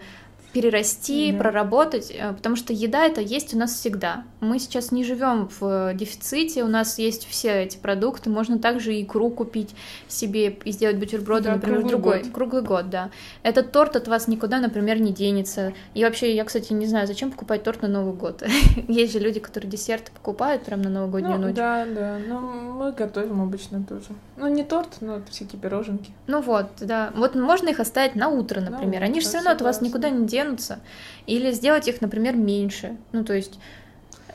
перерасти, 0.53 1.33
Да. 1.33 1.39
проработать, 1.39 2.11
э, 2.11 2.33
потому 2.33 2.57
что 2.57 2.73
еда 2.73 3.05
это 3.07 3.21
есть 3.21 3.55
у 3.55 3.59
нас 3.59 3.73
всегда. 3.75 4.25
Мы 4.41 4.59
сейчас 4.59 4.91
не 4.93 5.05
живем 5.05 5.49
в 5.61 5.93
дефиците, 5.95 6.65
у 6.65 6.69
нас 6.69 6.99
есть 6.99 7.27
все 7.29 7.63
эти 7.65 7.77
продукты, 7.77 8.31
можно 8.31 8.59
также 8.59 9.01
икру 9.01 9.31
купить 9.31 9.71
себе 10.09 10.51
и 10.65 10.73
сделать 10.73 10.97
бутерброды, 10.97 11.45
Да, 11.45 11.55
например, 11.55 11.81
круглый 11.81 11.91
другой. 11.91 12.23
год. 12.23 12.33
Круглый 12.33 12.63
год, 12.63 12.91
да. 12.91 13.11
Этот 13.43 13.71
торт 13.73 13.97
от 13.97 14.09
вас 14.09 14.29
никуда, 14.29 14.59
например, 14.61 15.01
не 15.01 15.13
денется. 15.13 15.73
И 15.95 16.03
вообще, 16.05 16.35
я, 16.35 16.45
кстати, 16.45 16.73
не 16.73 16.87
знаю, 16.87 17.07
зачем 17.07 17.31
покупать 17.31 17.63
торт 17.63 17.83
на 17.83 17.89
Новый 17.89 18.15
год. 18.15 18.43
Есть 18.89 19.13
же 19.13 19.19
люди, 19.21 19.39
которые 19.41 19.71
десерты 19.71 20.11
покупают 20.13 20.65
прям 20.65 20.83
на 20.83 20.91
новогоднюю 20.91 21.39
Ну, 21.39 21.47
ночь. 21.49 21.57
да, 21.57 21.87
да. 21.87 22.19
Но 22.27 22.41
мы 22.41 22.93
готовим 22.93 23.41
обычно 23.43 23.83
тоже. 23.85 24.07
Ну, 24.37 24.49
не 24.49 24.65
торт, 24.65 24.97
но 25.01 25.21
всякие 25.31 25.61
пироженки. 25.61 26.11
Ну 26.27 26.41
вот, 26.41 26.67
да. 26.81 27.13
Вот 27.15 27.35
можно 27.35 27.69
их 27.69 27.79
оставить 27.79 28.15
на 28.17 28.29
утро, 28.29 28.61
например. 28.61 29.03
Они 29.03 29.21
же 29.21 29.27
все 29.27 29.37
равно 29.37 29.51
от 29.53 29.61
вас 29.63 29.81
никуда 29.81 30.11
не 30.11 30.27
денутся. 30.27 30.40
Или 31.27 31.53
сделать 31.53 31.89
их, 31.89 32.01
например, 32.01 32.37
меньше. 32.37 32.97
Ну, 33.13 33.25
то 33.25 33.35
есть, 33.35 33.59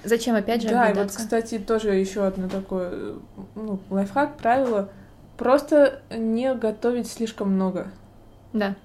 зачем 0.03 0.35
опять 0.35 0.61
же 0.61 0.69
Да, 0.69 0.89
и 0.89 0.93
вот, 0.93 1.11
кстати, 1.11 1.59
тоже 1.59 1.93
еще 1.95 2.25
одно 2.25 2.47
такое, 2.49 3.15
ну, 3.55 3.79
лайфхак, 3.89 4.37
правило. 4.37 4.89
Просто 5.37 6.01
не 6.09 6.53
готовить 6.55 7.07
слишком 7.07 7.51
много. 7.51 7.87
Да. 8.53 8.75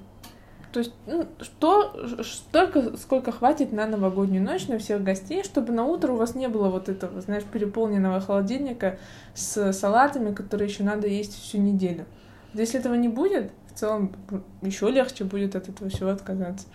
То 0.73 0.81
есть, 0.81 0.93
ну, 1.07 1.27
что, 1.41 2.23
столько, 2.23 2.97
сколько 2.97 3.33
хватит 3.33 3.73
на 3.73 3.87
новогоднюю 3.87 4.43
ночь, 4.43 4.69
на 4.69 4.79
всех 4.79 5.03
гостей, 5.03 5.43
чтобы 5.43 5.73
на 5.73 5.85
утро 5.85 6.13
у 6.13 6.17
вас 6.17 6.37
не 6.37 6.49
было 6.49 6.69
вот 6.69 6.89
этого, 6.89 7.21
знаешь, 7.21 7.43
переполненного 7.43 8.21
холодильника 8.21 8.99
с 9.35 9.73
салатами, 9.73 10.33
которые 10.33 10.69
еще 10.69 10.85
надо 10.85 11.09
есть 11.09 11.37
всю 11.37 11.59
неделю. 11.59 12.05
Если 12.55 12.79
этого 12.79 12.95
не 12.95 13.09
будет, 13.09 13.51
в 13.73 13.79
целом 13.79 14.15
еще 14.63 14.91
легче 14.91 15.25
будет 15.25 15.57
от 15.57 15.69
этого 15.69 15.91
всего 15.91 16.11
отказаться. 16.11 16.67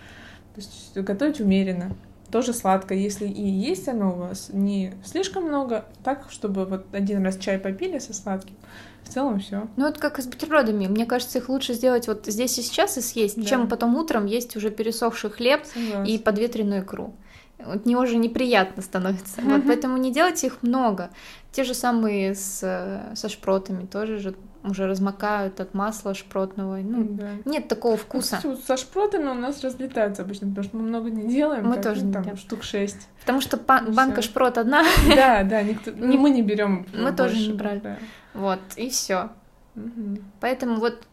То 0.55 0.61
есть 0.61 0.97
готовить 0.97 1.41
умеренно. 1.41 1.91
Тоже 2.31 2.53
сладко, 2.53 2.93
если 2.95 3.27
и 3.27 3.47
есть 3.47 3.87
оно 3.87 4.11
у 4.13 4.15
вас 4.15 4.49
не 4.51 4.93
слишком 5.05 5.43
много, 5.43 5.85
так, 6.03 6.25
чтобы 6.29 6.65
вот 6.65 6.85
один 6.91 7.23
раз 7.23 7.37
чай 7.37 7.59
попили 7.59 7.99
со 7.99 8.13
сладким, 8.13 8.55
в 9.03 9.09
целом 9.09 9.39
все. 9.39 9.67
Ну, 9.75 9.85
вот 9.85 9.99
как 9.99 10.17
и 10.17 10.21
с 10.21 10.25
бутербродами. 10.25 10.87
Мне 10.87 11.05
кажется, 11.05 11.37
их 11.37 11.49
лучше 11.49 11.73
сделать 11.73 12.07
вот 12.07 12.25
здесь 12.25 12.57
и 12.57 12.61
сейчас 12.61 12.97
и 12.97 13.01
съесть, 13.01 13.37
Да. 13.37 13.43
чем 13.45 13.67
потом 13.67 13.95
утром 13.95 14.25
есть 14.25 14.55
уже 14.55 14.71
пересохший 14.71 15.29
хлеб 15.29 15.61
и 16.07 16.17
подветренную 16.17 16.81
икру. 16.81 17.13
От 17.59 17.85
него 17.85 18.01
уже 18.01 18.17
неприятно 18.17 18.81
становится. 18.81 19.41
Вот, 19.41 19.63
поэтому 19.67 19.97
не 19.97 20.11
делайте 20.11 20.47
их 20.47 20.61
много. 20.61 21.09
Те 21.51 21.63
же 21.63 21.73
самые 21.73 22.35
с, 22.35 22.59
э, 22.63 23.15
со 23.15 23.29
шпротами 23.29 23.85
тоже 23.85 24.17
же 24.17 24.35
уже 24.69 24.87
размокают 24.87 25.59
от 25.59 25.73
масла 25.73 26.13
шпротного. 26.13 26.77
Ну, 26.77 27.03
да. 27.03 27.29
нет 27.45 27.67
такого 27.67 27.97
вкуса. 27.97 28.37
Кстати, 28.37 28.47
вот 28.47 28.63
со 28.63 28.77
шпротами 28.77 29.27
у 29.27 29.33
нас 29.33 29.63
разлетаются 29.63 30.21
обычно, 30.23 30.47
потому 30.49 30.63
что 30.65 30.77
мы 30.77 30.83
много 30.83 31.09
не 31.09 31.27
делаем. 31.27 31.67
Мы 31.67 31.77
тоже 31.81 32.01
ну, 32.01 32.07
не 32.07 32.13
там 32.13 32.23
делаем. 32.23 32.37
штук 32.37 32.63
шесть. 32.63 33.07
Потому 33.21 33.41
что 33.41 33.57
Ну, 33.57 33.91
банка 33.93 34.21
всё. 34.21 34.29
шпрот 34.29 34.57
одна, 34.57 34.83
Да, 35.15 35.43
да, 35.43 35.61
никто, 35.63 35.91
Не- 35.95 36.15
ну, 36.15 36.17
мы 36.19 36.29
не 36.29 36.41
берем. 36.41 36.85
мы 36.93 37.11
тоже 37.11 37.35
не 37.37 37.49
больше, 37.49 37.53
брали. 37.57 37.79
да. 37.79 37.97
вот, 38.33 38.59
и 38.75 38.89
все. 38.89 39.29
Мгм. 39.75 40.19
Поэтому 40.39 40.75
вот 40.77 41.05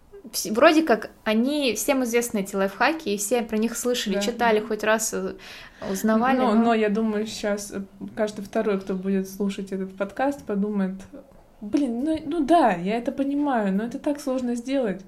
вроде 0.53 0.83
как 0.83 1.11
они 1.25 1.75
всем 1.75 2.05
известны 2.05 2.39
эти 2.41 2.55
лайфхаки, 2.55 3.09
и 3.09 3.17
все 3.17 3.43
про 3.43 3.57
них 3.59 3.77
слышали, 3.77 4.15
Да. 4.15 4.21
читали, 4.21 4.61
хоть 4.61 4.85
раз 4.85 5.13
э, 5.15 5.35
узнавали. 5.91 6.39
но, 6.39 6.55
но- 6.55 6.63
но 6.67 6.75
я 6.75 6.89
думаю, 6.89 7.27
сейчас 7.27 7.73
каждый 8.15 8.45
второй, 8.45 8.81
кто 8.81 8.95
будет 8.95 9.29
слушать 9.29 9.73
этот 9.73 9.97
подкаст, 9.97 10.45
подумает, 10.45 10.95
блин, 11.63 12.05
ну, 12.05 12.19
ну 12.27 12.41
да, 12.45 12.73
я 12.73 12.97
это 12.99 13.11
понимаю, 13.13 13.73
но 13.73 13.85
это 13.85 13.99
так 13.99 14.21
сложно 14.21 14.55
сделать. 14.55 15.03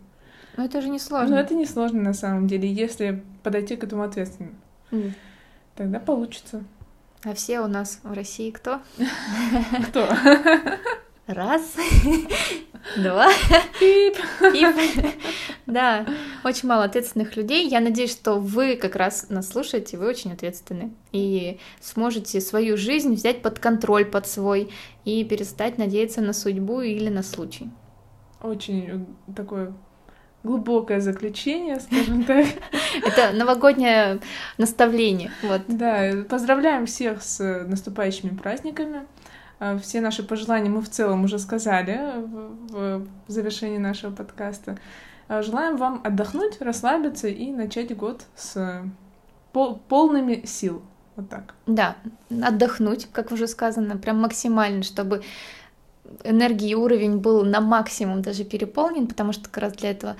но 0.57 0.64
это 0.64 0.81
же 0.81 0.87
не 0.88 0.93
Но 0.95 0.99
сложно. 0.99 1.35
это 1.35 1.55
не 1.55 1.67
сложно 1.67 2.01
на 2.01 2.14
самом 2.14 2.47
деле, 2.47 2.73
если 2.73 3.23
подойти 3.43 3.77
к 3.77 3.85
этому 3.85 4.03
ответственно. 4.05 4.51
М. 4.90 5.14
Тогда 5.77 5.99
получится. 6.01 6.64
А 7.25 7.35
все 7.35 7.61
у 7.61 7.67
нас 7.67 8.01
в 8.03 8.12
России 8.12 8.51
кто? 8.51 8.81
Кто? 9.88 10.09
Раз, 11.27 11.75
два, 12.97 13.29
Пип. 13.81 14.17
Да, 15.67 16.05
очень 16.44 16.68
мало 16.68 16.85
ответственных 16.85 17.37
людей. 17.37 17.68
Я 17.68 17.80
надеюсь, 17.80 18.12
что 18.12 18.38
вы 18.38 18.76
как 18.76 18.96
раз 18.96 19.28
нас 19.30 19.48
слушаете, 19.48 19.96
вы 19.96 20.09
очень 20.09 20.33
ответственны. 20.33 20.92
И 21.12 21.59
сможете 21.80 22.40
свою 22.40 22.76
жизнь 22.76 23.14
взять 23.14 23.42
под 23.42 23.59
контроль, 23.59 24.04
под 24.04 24.26
свой, 24.26 24.70
и 25.04 25.24
перестать 25.24 25.78
надеяться 25.78 26.20
на 26.20 26.33
судьбу 26.33 26.80
или 26.80 27.09
на 27.09 27.22
случай. 27.22 27.70
Очень 28.42 28.88
э, 29.28 29.33
такое 29.35 29.72
глубокое 30.42 31.00
заключение, 31.00 31.80
скажем 31.80 32.24
так. 32.26 32.46
Это 33.02 33.33
новогоднее 33.33 34.20
наставление. 34.59 35.30
Вот. 35.42 35.62
Да, 35.68 36.04
э, 36.04 36.24
поздравляем 36.24 36.87
всех 36.87 37.22
с 37.22 37.40
э, 37.40 37.64
наступающими 37.64 38.37
праздниками. 38.37 39.07
Все 39.80 40.00
наши 40.00 40.24
пожелания 40.24 40.68
мы 40.68 40.83
в 40.83 40.90
целом 40.90 41.24
уже 41.24 41.38
сказали 41.38 41.98
в, 42.16 43.07
в 43.26 43.30
завершении 43.30 43.78
нашего 43.78 44.11
подкаста. 44.11 44.76
А, 45.28 45.42
Желаем 45.42 45.76
вам 45.76 46.00
отдохнуть, 46.04 46.60
расслабиться 46.60 47.28
и 47.28 47.50
начать 47.50 47.96
год 47.96 48.24
с 48.37 48.56
э, 48.56 48.84
пол- 49.52 49.80
полными 49.88 50.44
сил. 50.46 50.82
Вот 51.16 51.28
так. 51.28 51.54
Да, 51.66 51.96
отдохнуть, 52.28 53.08
как 53.12 53.32
уже 53.32 53.46
сказано, 53.46 53.96
прям 53.96 54.20
максимально, 54.20 54.82
чтобы 54.82 55.22
энергии 56.24 56.74
уровень 56.74 57.18
был 57.18 57.44
на 57.44 57.60
максимум 57.60 58.20
даже 58.22 58.44
переполнен, 58.44 59.06
потому 59.06 59.32
что 59.32 59.44
как 59.44 59.58
раз 59.58 59.72
для 59.74 59.90
этого 59.90 60.16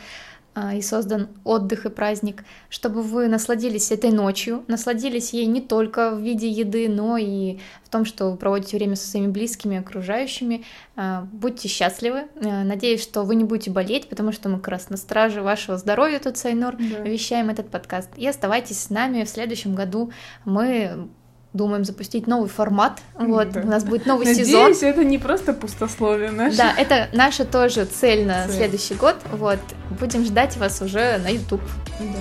и 0.74 0.82
создан 0.82 1.28
отдых 1.42 1.84
и 1.84 1.90
праздник, 1.90 2.44
чтобы 2.68 3.02
вы 3.02 3.26
насладились 3.28 3.90
этой 3.90 4.10
ночью, 4.10 4.64
насладились 4.68 5.32
ей 5.32 5.46
не 5.46 5.60
только 5.60 6.14
в 6.14 6.20
виде 6.20 6.48
еды, 6.48 6.88
но 6.88 7.16
и 7.16 7.58
в 7.82 7.88
том, 7.88 8.04
что 8.04 8.30
вы 8.30 8.36
проводите 8.36 8.76
время 8.76 8.94
со 8.94 9.08
своими 9.08 9.28
близкими, 9.28 9.78
окружающими. 9.78 10.64
А, 10.96 11.26
будьте 11.32 11.68
счастливы. 11.68 12.28
А, 12.36 12.62
надеюсь, 12.64 13.02
что 13.02 13.22
вы 13.24 13.34
не 13.34 13.44
будете 13.44 13.70
болеть, 13.70 14.08
потому 14.08 14.30
что 14.30 14.48
мы 14.48 14.58
как 14.58 14.68
раз 14.68 14.90
на 14.90 14.96
страже 14.96 15.42
вашего 15.42 15.76
здоровья 15.76 16.20
тут, 16.20 16.36
Сайнур, 16.36 16.76
да. 16.76 17.00
вещаем 17.00 17.50
этот 17.50 17.68
подкаст. 17.68 18.10
И 18.16 18.26
оставайтесь 18.26 18.78
с 18.78 18.90
нами 18.90 19.24
в 19.24 19.28
следующем 19.28 19.74
году. 19.74 20.12
Мы 20.44 21.08
думаем 21.54 21.84
запустить 21.84 22.26
новый 22.26 22.50
формат. 22.50 23.00
Вот, 23.18 23.52
да. 23.52 23.60
у 23.60 23.66
нас 23.66 23.84
будет 23.84 24.04
новый 24.04 24.26
Надеюсь, 24.26 24.48
сезон. 24.48 24.72
Надеюсь, 24.72 24.82
это 24.82 25.04
не 25.04 25.18
просто 25.18 25.54
пустословие 25.54 26.30
наше. 26.30 26.58
Да, 26.58 26.74
это 26.76 27.08
наша 27.14 27.44
тоже 27.46 27.86
цель 27.86 28.26
на 28.26 28.46
цель. 28.46 28.56
следующий 28.56 28.94
год. 28.94 29.16
Вот, 29.32 29.60
будем 29.98 30.24
ждать 30.24 30.56
вас 30.58 30.82
уже 30.82 31.18
на 31.18 31.28
YouTube. 31.28 31.62
Да. 32.00 32.20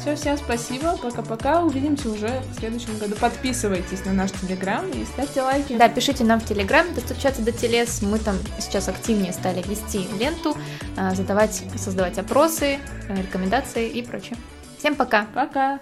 Все, 0.00 0.16
всем 0.16 0.36
спасибо, 0.36 0.96
пока-пока, 1.00 1.60
увидимся 1.62 2.10
уже 2.10 2.42
в 2.50 2.58
следующем 2.58 2.98
году. 2.98 3.14
Подписывайтесь 3.14 4.04
на 4.04 4.12
наш 4.12 4.32
Телеграм 4.32 4.84
и 4.90 5.04
ставьте 5.04 5.42
лайки. 5.42 5.76
Да, 5.76 5.88
пишите 5.88 6.24
нам 6.24 6.40
в 6.40 6.44
Телеграме, 6.44 6.92
достучаться 6.92 7.40
до 7.40 7.52
телес, 7.52 8.02
мы 8.02 8.18
там 8.18 8.34
сейчас 8.58 8.88
активнее 8.88 9.32
стали 9.32 9.62
вести 9.62 10.08
ленту, 10.18 10.56
а, 10.96 11.14
задавать, 11.14 11.62
создавать 11.76 12.18
опросы, 12.18 12.80
рекомендации 13.08 13.88
и 13.88 14.02
прочее. 14.02 14.36
Всем 14.76 14.96
пока! 14.96 15.26
Пока! 15.34 15.78